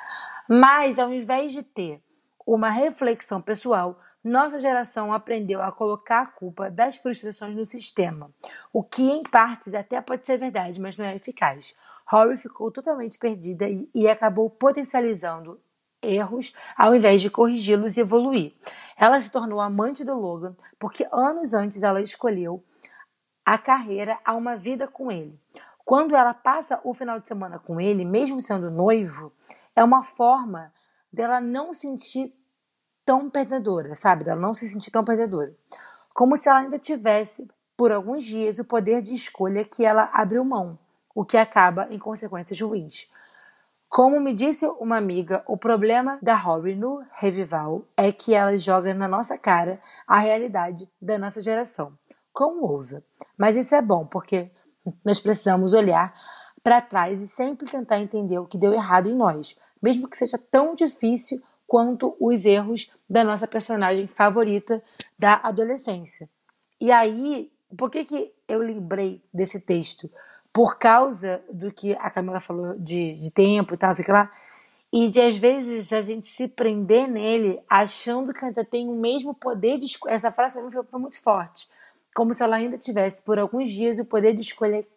[0.48, 2.02] Mas, ao invés de ter
[2.46, 8.32] uma reflexão pessoal, nossa geração aprendeu a colocar a culpa das frustrações no sistema,
[8.74, 11.76] o que em partes até pode ser verdade, mas não é eficaz.
[12.06, 15.60] Rory ficou totalmente perdida e, e acabou potencializando
[16.02, 18.54] erros ao invés de corrigi-los e evoluir.
[18.96, 22.64] Ela se tornou amante do Logan porque anos antes ela escolheu
[23.46, 25.40] a carreira a uma vida com ele.
[25.86, 29.32] Quando ela passa o final de semana com ele, mesmo sendo noivo,
[29.76, 30.74] é uma forma
[31.12, 32.37] dela não sentir
[33.08, 34.26] tão perdedora, sabe?
[34.26, 35.56] Dela não se sentir tão perdedora.
[36.14, 37.48] Como se ela ainda tivesse,
[37.78, 40.78] por alguns dias, o poder de escolha que ela abriu mão,
[41.16, 43.10] o que acaba em consequências ruins.
[43.88, 48.94] Como me disse uma amiga, o problema da Rory no Revival é que ela joga
[48.94, 51.94] na nossa cara a realidade da nossa geração.
[52.34, 53.02] Como ousa?
[53.38, 54.52] Mas isso é bom, porque
[55.06, 56.14] nós precisamos olhar
[56.62, 60.38] para trás e sempre tentar entender o que deu errado em nós, mesmo que seja
[60.38, 64.82] tão difícil quanto os erros da nossa personagem favorita
[65.20, 66.30] da adolescência.
[66.80, 70.10] E aí, por que, que eu lembrei desse texto?
[70.54, 74.32] Por causa do que a Camila falou de, de tempo e tal, sei lá,
[74.92, 79.34] e de às vezes a gente se prender nele achando que ainda tem o mesmo
[79.34, 80.14] poder de escolha.
[80.14, 81.68] Essa frase para mim foi, muito forte.
[82.16, 84.88] Como se ela ainda tivesse por alguns dias o poder de escolha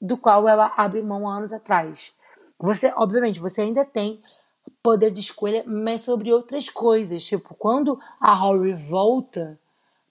[0.00, 2.12] do qual ela abre mão anos atrás.
[2.58, 4.20] Você, obviamente, você ainda tem
[4.82, 7.24] poder de escolha, mas sobre outras coisas.
[7.24, 9.58] Tipo, quando a Rory volta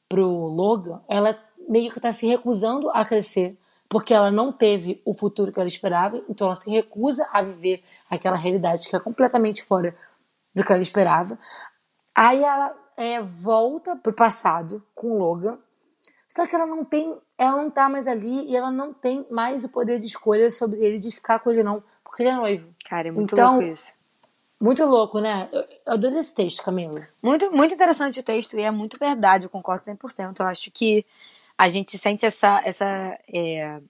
[0.07, 1.37] pro Logan, ela
[1.69, 5.67] meio que tá se recusando a crescer, porque ela não teve o futuro que ela
[5.67, 9.95] esperava, então ela se recusa a viver aquela realidade que é completamente fora
[10.53, 11.37] do que ela esperava.
[12.15, 15.57] Aí ela é, volta pro passado com o Logan,
[16.27, 19.63] só que ela não tem, ela não tá mais ali e ela não tem mais
[19.63, 22.73] o poder de escolha sobre ele de ficar com ele não, porque ele é noivo.
[22.85, 23.93] Cara, é muito Então, louco isso.
[24.61, 25.49] Muito louco, né?
[25.51, 27.07] Eu, adoro esse texto, Camila.
[27.19, 30.39] Muito, muito interessante o texto e é muito verdade, eu concordo 100%.
[30.39, 31.03] Eu acho que
[31.57, 32.85] a gente sente essa, essa
[33.27, 33.81] é,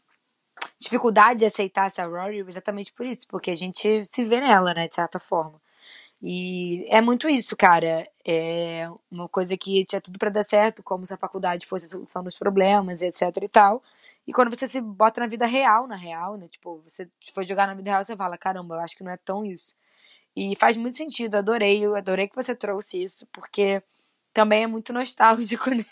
[0.79, 4.87] dificuldade de aceitar essa Rory exatamente por isso, porque a gente se vê nela, né,
[4.87, 5.61] de certa forma.
[6.21, 8.07] E é muito isso, cara.
[8.25, 11.89] É uma coisa que tinha tudo pra dar certo, como se a faculdade fosse a
[11.89, 13.83] solução dos problemas, etc e tal.
[14.27, 16.47] E quando você se bota na vida real, na real, né?
[16.47, 19.17] Tipo, você foi jogar na vida real, você fala, caramba, eu acho que não é
[19.17, 19.75] tão isso.
[20.35, 23.83] E faz muito sentido, adorei, eu adorei que você trouxe isso, porque
[24.33, 25.85] também é muito nostálgico, né?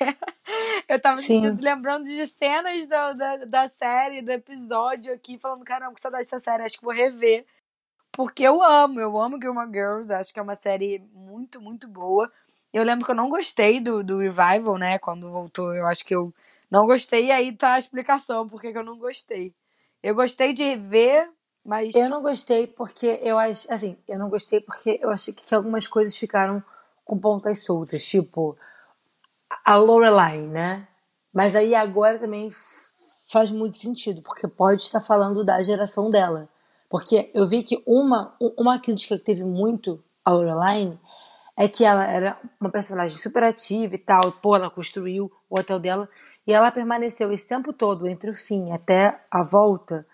[0.88, 5.94] Eu tava sentindo- lembrando de cenas da, da, da série, do episódio aqui, falando, caramba,
[5.94, 7.46] que saudade dessa série, acho que vou rever.
[8.12, 12.32] Porque eu amo, eu amo Gilmore Girls, acho que é uma série muito, muito boa.
[12.74, 14.98] Eu lembro que eu não gostei do, do Revival, né?
[15.00, 16.34] Quando voltou, eu acho que eu
[16.72, 19.54] não gostei, e aí tá a explicação por que que eu não gostei.
[20.02, 21.30] Eu gostei de ver,
[21.66, 21.94] mas.
[21.94, 23.72] Eu não gostei porque eu acho.
[23.72, 26.64] Assim, eu não gostei porque eu achei que algumas coisas ficaram
[27.06, 28.06] com pontas soltas.
[28.06, 28.58] Tipo,
[29.66, 30.88] a Lorelai, né?
[31.34, 32.52] Mas aí agora também
[33.32, 36.50] faz muito sentido, porque pode estar falando da geração dela.
[36.90, 40.98] Porque eu vi que uma, uma crítica que teve muito a Lorelai
[41.56, 44.32] é que ela era uma personagem super ativa e tal.
[44.42, 46.10] Pô, ela construiu o hotel dela
[46.48, 50.08] e ela permaneceu esse tempo todo, entre o fim até a volta,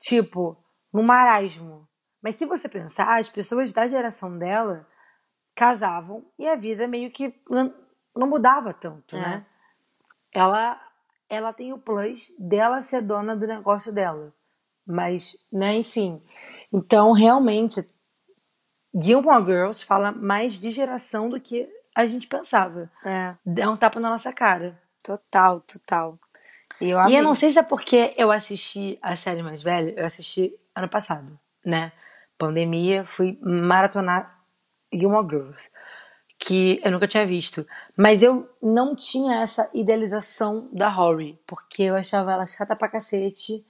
[0.00, 0.56] tipo,
[0.92, 1.88] no marasmo.
[2.22, 4.86] Mas se você pensar, as pessoas da geração dela
[5.54, 7.72] casavam e a vida meio que não,
[8.28, 9.20] mudava tanto, É.
[9.20, 9.46] né?
[10.32, 10.80] Ela,
[11.28, 14.32] ela tem o plus dela ser dona do negócio dela.
[14.86, 16.18] Mas, né, enfim.
[16.72, 17.84] Então, realmente,
[18.94, 22.90] Gilmore Girls fala mais de geração do que a gente pensava.
[23.04, 24.80] É, Dá um tapa na nossa cara.
[25.02, 26.18] total, total.
[26.80, 29.94] E eu E eu não sei se é porque eu assisti a série mais velha,
[29.96, 31.92] eu assisti ano passado, né?
[32.38, 34.40] Pandemia, fui maratonar
[34.92, 35.70] Gilmore Girls,
[36.38, 37.66] que eu nunca tinha visto.
[37.96, 43.64] Mas eu não tinha essa idealização da Rory, porque eu achava ela chata pra cacete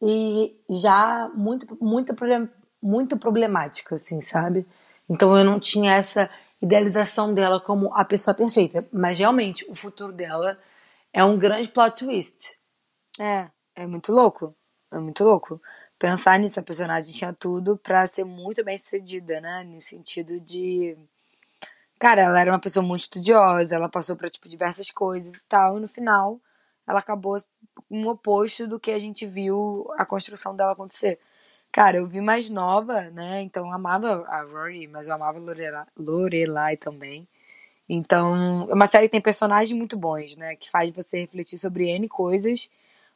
[0.00, 2.14] e já muito, muito,
[2.80, 4.66] muito problemática, assim, sabe?
[5.08, 6.30] Então eu não tinha essa
[6.62, 8.86] idealização dela como a pessoa perfeita.
[8.92, 10.58] Mas realmente, o futuro dela
[11.12, 12.58] é um grande plot twist.
[13.18, 14.54] É, é muito louco.
[14.92, 15.60] É muito louco.
[15.98, 19.64] Pensar nisso, a personagem tinha tudo pra ser muito bem sucedida, né?
[19.64, 20.96] No sentido de.
[21.98, 25.78] Cara, ela era uma pessoa muito estudiosa, ela passou por tipo, diversas coisas e tal,
[25.78, 26.40] e no final
[26.86, 27.36] ela acabou
[27.90, 31.18] um oposto do que a gente viu a construção dela acontecer.
[31.72, 33.40] Cara, eu vi mais nova, né?
[33.42, 37.26] Então eu amava a Rory, mas eu amava Lorelai, Lorelai também.
[37.88, 40.56] Então, é uma série que tem personagens muito bons, né?
[40.56, 42.70] Que faz você refletir sobre N coisas.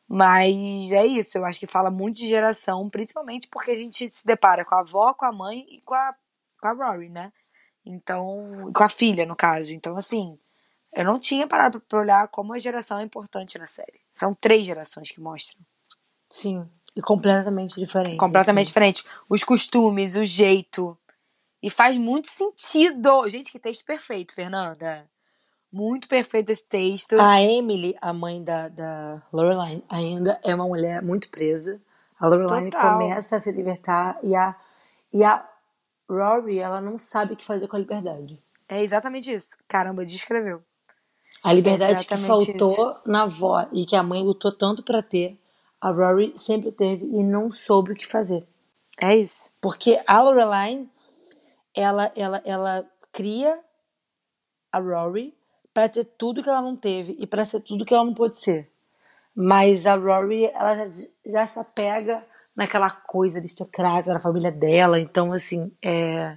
[0.08, 4.24] Mas é isso, eu acho que fala muito de geração, principalmente porque a gente se
[4.24, 6.14] depara com a avó, com a mãe e com a,
[6.62, 7.30] com a Rory, né?
[7.84, 9.72] Então, com a filha, no caso.
[9.74, 10.38] Então, assim,
[10.94, 14.00] eu não tinha parado pra olhar como a geração é importante na série.
[14.14, 15.60] São três gerações que mostram.
[16.28, 16.66] Sim.
[16.96, 18.16] E completamente diferente.
[18.16, 18.70] Completamente assim.
[18.70, 19.04] diferente.
[19.28, 20.98] Os costumes, o jeito.
[21.62, 23.28] E faz muito sentido.
[23.28, 25.08] Gente, que texto perfeito, Fernanda.
[25.70, 27.14] Muito perfeito esse texto.
[27.20, 31.80] A Emily, a mãe da, da Lorelai, ainda é uma mulher muito presa.
[32.18, 32.92] A Lorelai Total.
[32.92, 34.56] começa a se libertar e a,
[35.12, 35.46] e a
[36.10, 38.38] Rory, ela não sabe o que fazer com a liberdade.
[38.68, 39.56] É exatamente isso.
[39.68, 40.62] Caramba, descreveu.
[41.42, 45.38] A liberdade que Exatamente faltou na avó e que a mãe lutou tanto pra ter,
[45.80, 48.46] a Rory sempre teve e não soube o que fazer.
[49.00, 49.50] É isso.
[49.60, 50.88] Porque a Lorelai,
[51.74, 53.62] ela, ela, ela cria
[54.72, 55.37] a Rory
[55.78, 58.36] pra ter tudo que ela não teve e pra ser tudo que ela não pôde
[58.36, 58.68] ser.
[59.32, 62.20] Mas a Rory, ela já, já se apega
[62.56, 64.98] naquela coisa aristocrata da família dela.
[64.98, 66.36] Então, assim, é,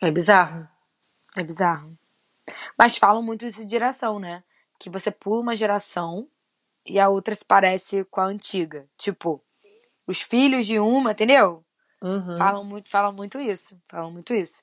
[0.00, 0.66] é bizarro.
[1.36, 1.94] É bizarro.
[2.78, 4.42] Mas falam muito isso de geração, né?
[4.78, 6.26] Que você pula uma geração
[6.86, 8.86] e a outra se parece com a antiga.
[8.96, 9.42] Tipo,
[10.06, 11.62] os filhos de uma, entendeu?
[12.02, 12.38] Uhum.
[12.38, 13.78] Falam muito, falam muito isso.
[13.90, 14.62] Falam muito isso.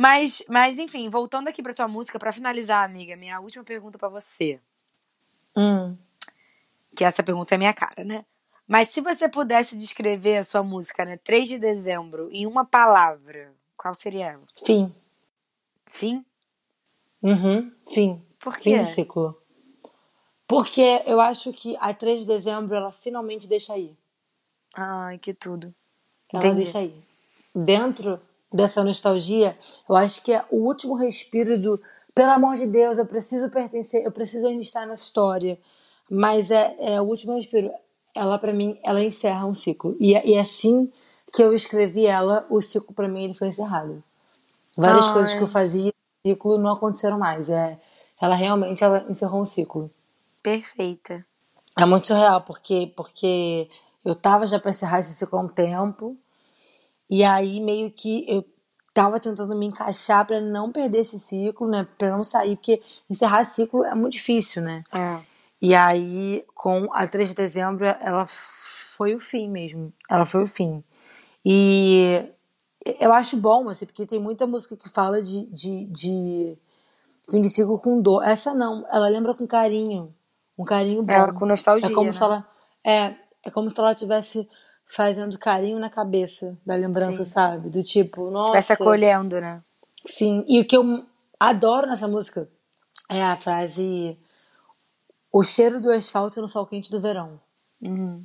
[0.00, 4.08] Mas, mas enfim, voltando aqui pra tua música, pra finalizar, amiga, minha última pergunta pra
[4.08, 4.58] você.
[5.54, 5.94] Hum.
[6.96, 8.24] Que essa pergunta é minha cara, né?
[8.66, 11.18] Mas se você pudesse descrever a sua música, né?
[11.18, 14.46] 3 de dezembro, em uma palavra, qual seria ela?
[14.64, 14.90] Fim.
[15.86, 16.24] Fim?
[17.22, 17.70] Uhum.
[17.86, 18.24] Fim.
[18.38, 18.78] Por Fim quê?
[18.78, 19.38] de ciclo.
[20.48, 23.94] Porque eu acho que a 3 de dezembro ela finalmente deixa ir.
[24.74, 25.74] Ai, que tudo.
[26.32, 26.62] Ela Entendi.
[26.62, 26.94] deixa ir.
[27.54, 28.18] Dentro
[28.52, 29.56] dessa nostalgia,
[29.88, 31.80] eu acho que é o último respiro do
[32.14, 35.58] pelo amor de Deus, eu preciso pertencer, eu preciso ainda estar nessa história.
[36.10, 37.70] Mas é, é o último respiro.
[38.16, 39.96] Ela, pra mim, ela encerra um ciclo.
[40.00, 40.90] E, é- e é assim
[41.32, 44.02] que eu escrevi ela, o ciclo pra mim ele foi encerrado.
[44.76, 45.12] Várias Ai.
[45.12, 45.90] coisas que eu fazia,
[46.24, 47.48] o ciclo não aconteceram mais.
[47.48, 47.76] É,
[48.20, 49.88] ela realmente ela encerrou um ciclo.
[50.42, 51.24] Perfeita.
[51.78, 53.68] É muito surreal, porque, porque
[54.04, 56.16] eu tava já pra encerrar esse ciclo há um tempo,
[57.10, 58.44] e aí meio que eu
[58.94, 61.86] tava tentando me encaixar pra não perder esse ciclo, né?
[61.98, 64.84] Pra não sair, porque encerrar ciclo é muito difícil, né?
[64.92, 65.18] É.
[65.60, 69.92] E aí, com a 3 de dezembro, ela foi o fim mesmo.
[70.08, 70.82] Ela foi o fim.
[71.44, 72.24] E
[72.98, 76.58] eu acho bom, assim, porque tem muita música que fala de, de, de
[77.30, 78.22] fim de ciclo com dor.
[78.24, 80.14] Essa não, ela lembra com carinho.
[80.56, 81.12] Um carinho bom.
[81.12, 82.12] Ela com nostalgia, É como né?
[82.12, 82.46] se ela.
[82.84, 84.48] É, é como se ela estivesse
[84.90, 87.30] fazendo carinho na cabeça da lembrança, Sim.
[87.30, 87.70] sabe?
[87.70, 88.58] Do tipo, nossa.
[88.58, 89.62] Estivesse acolhendo, né?
[90.04, 91.04] Sim, e o que eu
[91.38, 92.48] adoro nessa música
[93.08, 94.16] é a frase
[95.32, 97.40] o cheiro do asfalto no sol quente do verão.
[97.80, 98.24] Uhum.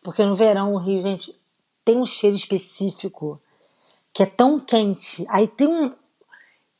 [0.00, 1.36] Porque no verão o Rio, gente,
[1.84, 3.40] tem um cheiro específico
[4.12, 5.26] que é tão quente.
[5.28, 5.92] Aí tem um.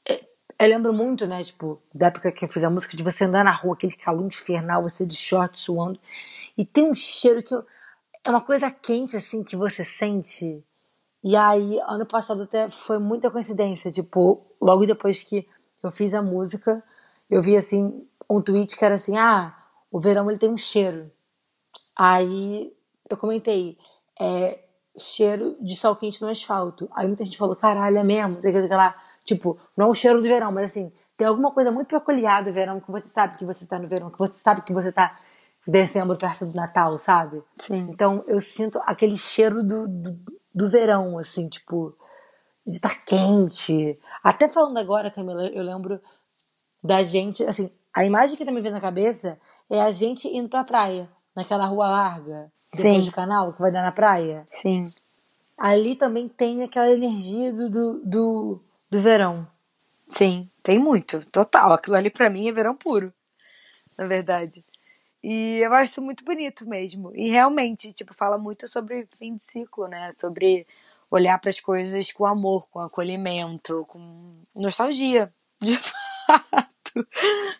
[0.09, 0.25] é,
[0.59, 3.45] Eu lembro muito, né, tipo, da época que eu fiz a música, de você andar
[3.45, 5.99] na rua, aquele calor infernal, você de short suando.
[6.57, 7.53] E tem um cheiro que.
[7.53, 7.67] eu-
[8.27, 10.61] É uma coisa quente, assim, que você sente.
[11.23, 13.89] E aí, ano passado até foi muita coincidência.
[13.93, 15.49] Tipo, logo depois que
[15.81, 16.83] eu fiz a música,
[17.31, 19.57] eu vi, assim, um tweet que era assim: ah,
[19.93, 21.09] o verão ele tem um cheiro.
[21.97, 22.75] Aí
[23.09, 23.79] eu comentei,
[24.21, 24.59] é
[24.99, 26.89] cheiro de sol quente no asfalto.
[26.97, 29.01] Aí muita gente falou, caralho, é mesmo, sei que, lá.
[29.25, 32.53] Tipo, não é o cheiro do verão, mas assim, tem alguma coisa muito peculiar do
[32.53, 35.13] verão que você sabe que você tá no verão, que você sabe que você tá
[35.67, 37.43] dezembro perto do Natal, sabe?
[37.59, 37.89] Sim.
[37.91, 40.19] Então eu sinto aquele cheiro do, do,
[40.55, 41.97] do verão, assim, tipo,
[42.67, 43.99] de estar quente.
[44.23, 46.01] Até falando agora, Camila, eu lembro
[46.83, 49.39] da gente, assim, a imagem que tá me vendo na cabeça
[49.69, 53.11] é a gente indo pra praia, naquela rua larga, depois Sim.
[53.11, 54.45] do canal, que vai dar na praia.
[54.47, 54.91] Sim.
[55.59, 58.61] Ali também tem aquela energia do, do, do,
[58.91, 59.47] do verão.
[60.09, 61.25] Sim, tem muito.
[61.27, 61.73] Total.
[61.73, 63.13] Aquilo ali pra mim é verão puro.
[63.99, 64.63] Na verdade.
[65.29, 67.11] E eu acho muito bonito mesmo.
[67.13, 70.13] E realmente, tipo, fala muito sobre fim de ciclo, né?
[70.17, 70.65] Sobre
[71.11, 75.35] olhar para as coisas com amor, com acolhimento, com nostalgia.
[75.61, 77.09] De fato.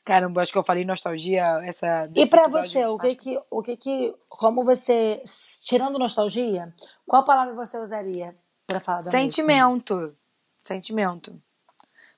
[0.05, 2.09] Caramba, acho que eu falei nostalgia essa.
[2.15, 2.51] E episódio.
[2.53, 5.21] você, o que que, o que que, como você,
[5.65, 6.73] tirando nostalgia,
[7.05, 9.19] qual palavra você usaria pra falar da música?
[9.19, 10.17] Sentimento.
[10.63, 11.43] Sentimento.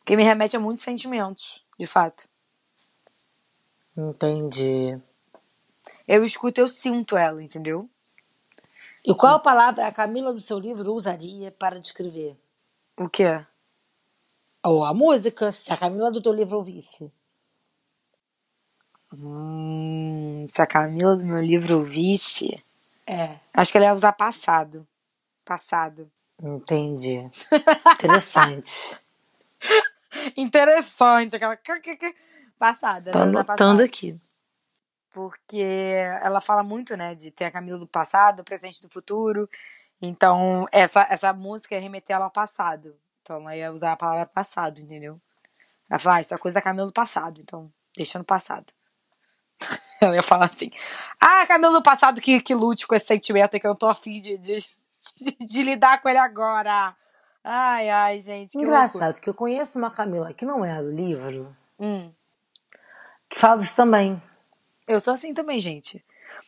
[0.05, 2.28] Que me remete a muitos sentimentos, de fato.
[3.96, 5.01] Entendi.
[6.09, 7.86] Eu escuto, eu sinto ela, entendeu?
[9.04, 12.34] E qual palavra a Camila do seu livro usaria para descrever?
[12.96, 13.44] O quê?
[14.64, 17.12] Ou a música, se a Camila do teu livro ouvisse.
[19.12, 22.62] Hum, se a Camila do meu livro ouvisse,
[23.06, 23.38] É.
[23.52, 24.86] acho que ela ia usar passado.
[25.44, 26.11] Passado.
[26.42, 27.30] Entendi.
[27.94, 28.96] Interessante.
[30.36, 31.59] Interessante, aquela.
[32.59, 33.12] Passada.
[33.12, 34.18] Tô ia usar anotando aqui.
[35.12, 35.62] Porque
[36.22, 39.48] ela fala muito, né, de ter a Camila do passado, do presente do futuro.
[40.00, 42.94] Então, essa, essa música ia remeter ela ao passado.
[43.22, 45.18] Então, ela ia usar a palavra passado, entendeu?
[45.88, 48.72] Ela fala, ah, isso é coisa da Camila do passado, então deixa no passado.
[50.00, 50.70] ela ia falar assim,
[51.20, 54.20] ah, Camila do passado que, que lute com esse sentimento e que eu tô afim
[54.20, 54.54] de, de,
[55.16, 56.94] de, de lidar com ele agora.
[57.42, 58.52] Ai, ai, gente.
[58.52, 61.56] que Engraçado que eu conheço uma Camila que não é do livro, loucura.
[61.80, 62.12] Hum.
[63.28, 64.20] que fala isso também.
[64.89, 66.03] Eu sou assim também, gente.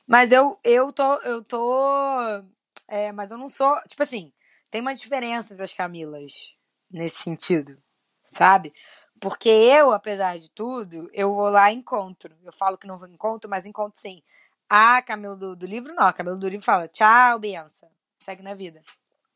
[0.07, 1.15] Mas eu, eu tô.
[1.17, 2.43] Eu tô.
[2.89, 3.79] É, mas eu não sou.
[3.87, 4.33] Tipo assim,
[4.71, 6.55] tem uma diferença entre as Camilas
[6.91, 7.77] nesse sentido,
[8.25, 8.73] sabe?
[9.21, 12.35] Porque eu, apesar de tudo, eu vou lá e encontro.
[12.43, 14.23] Eu falo que não vou encontro, mas encontro sim.
[14.69, 16.05] A Camila do, do livro, não.
[16.05, 17.91] A Camila do livro fala, tchau, benção.
[18.21, 18.83] Segue na vida.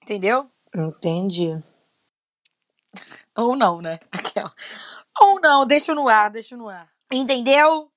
[0.02, 0.48] Entendeu?
[0.74, 1.62] Entendi.
[3.36, 4.00] Ou não, né?
[4.10, 4.52] Aquela.
[5.20, 6.90] Ou não, deixa no ar, deixa no ar.
[7.12, 7.90] Entendeu?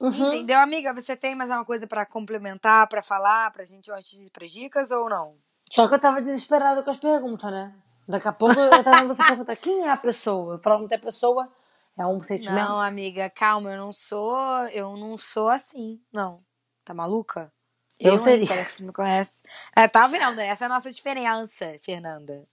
[0.00, 0.28] Uhum.
[0.28, 0.92] Entendeu, amiga?
[0.92, 4.50] Você tem mais uma coisa pra complementar, pra falar, pra gente antes de ir pras
[4.50, 5.36] dicas ou não?
[5.70, 7.74] Só que eu tava desesperada com as perguntas, né?
[8.06, 10.54] Daqui a pouco eu tava você perguntar quem é a pessoa.
[10.54, 11.50] Eu falando que a pessoa
[11.96, 12.56] é um sentimento.
[12.56, 14.36] Não, amiga, calma, eu não sou,
[14.68, 16.40] eu não sou assim, não.
[16.84, 17.52] Tá maluca?
[17.98, 18.46] Eu hein, seria.
[18.46, 19.42] Parece que me conhece.
[19.74, 20.40] É, tá vendo?
[20.40, 22.46] Essa é a nossa diferença, Fernanda.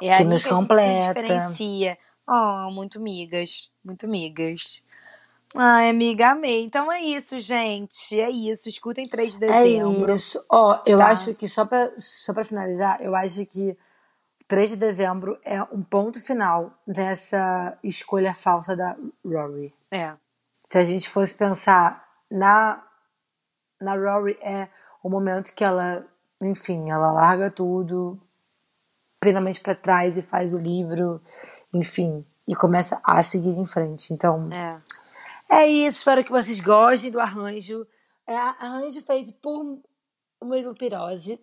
[0.00, 1.20] É Que nos a gente completa.
[1.20, 1.98] Se diferencia.
[2.26, 4.80] Oh, muito migas, muito migas.
[5.56, 6.64] Ai, amiga, amei.
[6.64, 8.18] Então é isso, gente.
[8.18, 8.68] É isso.
[8.68, 10.12] Escutem 3 de É dezembro.
[10.14, 10.44] isso.
[10.50, 11.08] Ó, eu Tá.
[11.08, 13.76] acho que só pra, só pra finalizar, eu acho que
[14.48, 19.74] 3 de dezembro é um ponto final dessa escolha falsa da Rory.
[19.90, 20.14] É.
[20.66, 22.82] Se a gente fosse pensar na,
[23.80, 24.68] na Rory, é
[25.02, 26.06] o momento que ela,
[26.42, 28.18] enfim, ela larga tudo,
[29.22, 31.20] finalmente pra trás e faz o livro,
[31.74, 34.14] enfim, e começa a seguir em frente.
[34.14, 34.78] Então, É.
[35.52, 35.98] é isso.
[35.98, 37.86] Espero que vocês gostem do arranjo.
[38.26, 39.78] É arranjo feito por
[40.42, 41.38] Murilo Pirose.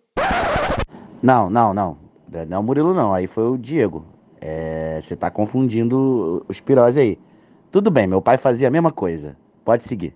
[1.22, 1.98] Não, não, não.
[2.28, 3.14] Não é o Murilo, não.
[3.14, 4.04] Aí foi o Diego.
[4.40, 7.18] É, Você tá confundindo os pirose aí.
[7.70, 9.36] Tudo bem, meu pai fazia a mesma coisa.
[9.64, 10.14] Pode seguir.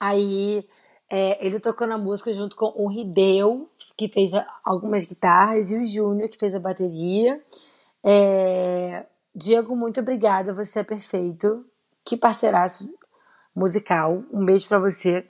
[0.00, 0.64] Aí
[1.10, 4.32] é, ele tocando a música junto com o Rideu, que fez
[4.64, 7.38] algumas guitarras, e o Júnior, que fez a bateria.
[8.02, 9.04] É,
[9.34, 11.66] Diego, muito obrigada, você é perfeito.
[12.04, 12.90] Que parceiraço
[13.54, 14.24] musical.
[14.32, 15.26] Um beijo pra você.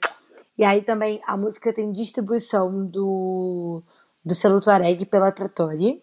[0.57, 3.81] E aí também a música tem distribuição do,
[4.23, 6.01] do selo Tuareg pela Trattori.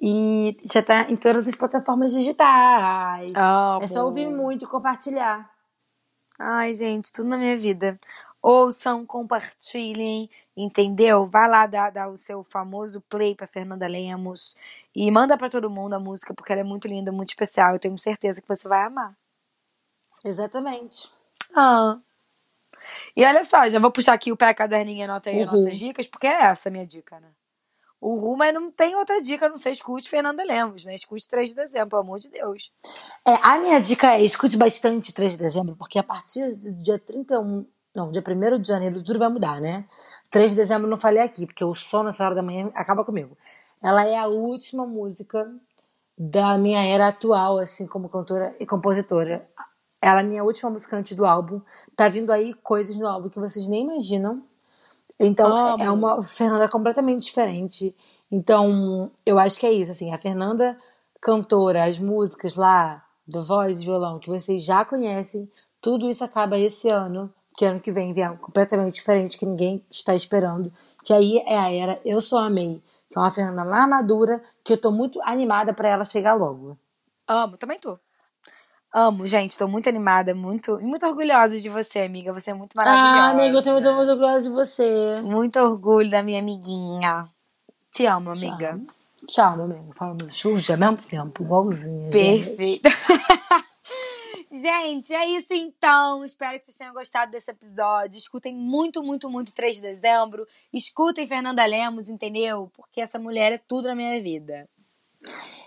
[0.00, 3.32] E já tá em todas as plataformas digitais.
[3.34, 3.82] Amo.
[3.82, 5.50] É só ouvir muito e compartilhar.
[6.38, 7.98] Ai, gente, tudo na minha vida.
[8.40, 11.26] Ouçam, compartilhem, entendeu?
[11.26, 14.54] Vai lá dar, dar o seu famoso play pra Fernanda Lemos
[14.94, 17.72] e manda pra todo mundo a música, porque ela é muito linda, muito especial.
[17.72, 19.16] Eu tenho certeza que você vai amar.
[20.24, 21.10] Exatamente.
[21.54, 21.98] Ah.
[23.16, 25.76] E olha só, já vou puxar aqui o pé caderninho e anota aí as nossas
[25.76, 27.28] dicas, porque é essa a minha dica, né?
[28.00, 30.94] Uhul, mas não tem outra dica, não sei, escute Fernanda Lemos, né?
[30.94, 32.72] Escute 3 de dezembro, pelo amor de Deus.
[33.26, 36.98] É, a minha dica é escute bastante 3 de dezembro, porque a partir do dia
[36.98, 39.84] 31, não, dia 1 de janeiro tudo vai mudar, né?
[40.30, 43.36] 3 de dezembro não falei aqui, porque o som nessa hora da manhã acaba comigo.
[43.82, 45.50] Ela é a última música
[46.16, 49.48] da minha era atual, assim, como cantora e compositora.
[50.00, 51.60] Ela é a minha última música antes do álbum.
[51.96, 54.42] Tá vindo aí coisas no álbum que vocês nem imaginam.
[55.18, 55.82] Então, Amo.
[55.82, 57.94] é uma Fernanda completamente diferente.
[58.30, 60.76] Então, eu acho que é isso, assim, a Fernanda
[61.20, 66.58] cantora, as músicas lá, do voz e violão, que vocês já conhecem, tudo isso acaba
[66.58, 70.72] esse ano, que ano que vem vem algo completamente diferente, que ninguém está esperando,
[71.04, 74.72] que aí é a era Eu Sou Amei, que é uma Fernanda mais madura, que
[74.72, 76.78] eu tô muito animada pra ela chegar logo.
[77.26, 77.98] Amo, também tô.
[78.92, 82.32] Amo, gente, tô muito animada, muito, muito orgulhosa de você, amiga.
[82.32, 83.22] Você é muito maravilhosa.
[83.22, 85.20] Ah, amiga, eu tô muito, muito orgulhosa de você.
[85.22, 87.28] Muito orgulho da minha amiguinha.
[87.92, 88.74] Te amo, amiga.
[89.26, 89.92] Tchau, meu amigo.
[89.94, 92.10] Falamos juntos ao mesmo tempo, igualzinha.
[92.10, 92.46] gente.
[92.46, 92.88] Perfeito.
[94.50, 96.24] Gente, é isso então.
[96.24, 98.18] Espero que vocês tenham gostado desse episódio.
[98.18, 100.46] Escutem muito, muito, muito 3 de dezembro.
[100.72, 102.70] Escutem Fernanda Lemos, entendeu?
[102.74, 104.66] Porque essa mulher é tudo na minha vida.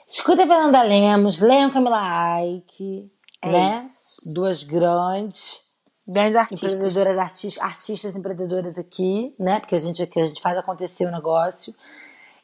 [0.08, 3.10] Escuta a Fernanda Lemos, leiam Camila Aike,
[3.42, 3.78] É né?
[3.78, 4.34] isso.
[4.34, 5.62] Duas grandes
[6.08, 6.74] Grandes artistas.
[6.76, 9.60] empreendedoras, artis- artistas empreendedoras aqui, né?
[9.60, 11.74] Porque a gente, que a gente faz acontecer o negócio.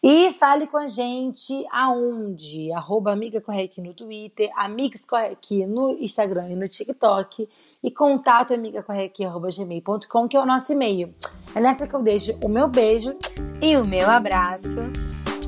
[0.02, 2.72] E fale com a gente aonde?
[2.72, 7.50] Arroba Amiga Correqui no Twitter, Amigos Correqui no Instagram e no TikTok
[7.84, 11.14] e contato amigacorrequi.gmail.com, que é o nosso e-mail.
[11.56, 13.18] É nessa que eu deixo o meu beijo.
[13.62, 14.78] E o meu abraço.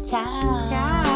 [0.03, 0.23] Tchau!
[0.67, 1.08] Tchau!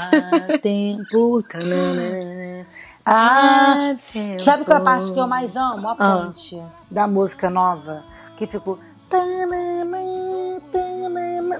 [0.00, 1.42] Há tempo.
[1.42, 2.66] tanana.
[3.04, 4.42] Ah, tempo.
[4.42, 5.88] sabe qual é a parte que eu mais amo?
[5.88, 6.16] A Ah.
[6.26, 8.02] ponte da música nova.
[8.36, 8.78] Que ficou.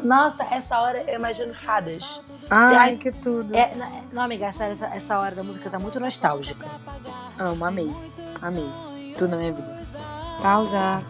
[0.04, 2.20] Nossa, essa hora eu imagino fadas.
[2.48, 3.54] Ai, Ai, que tudo.
[3.54, 6.66] É, não, não, amiga, essa, essa, hora da música tá muito nostálgica.
[7.38, 7.90] Amo, amei.
[8.40, 8.68] Amei.
[9.18, 9.78] Tudo na minha vida.
[10.40, 11.04] Pausa.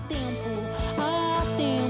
[1.57, 1.90] Tempo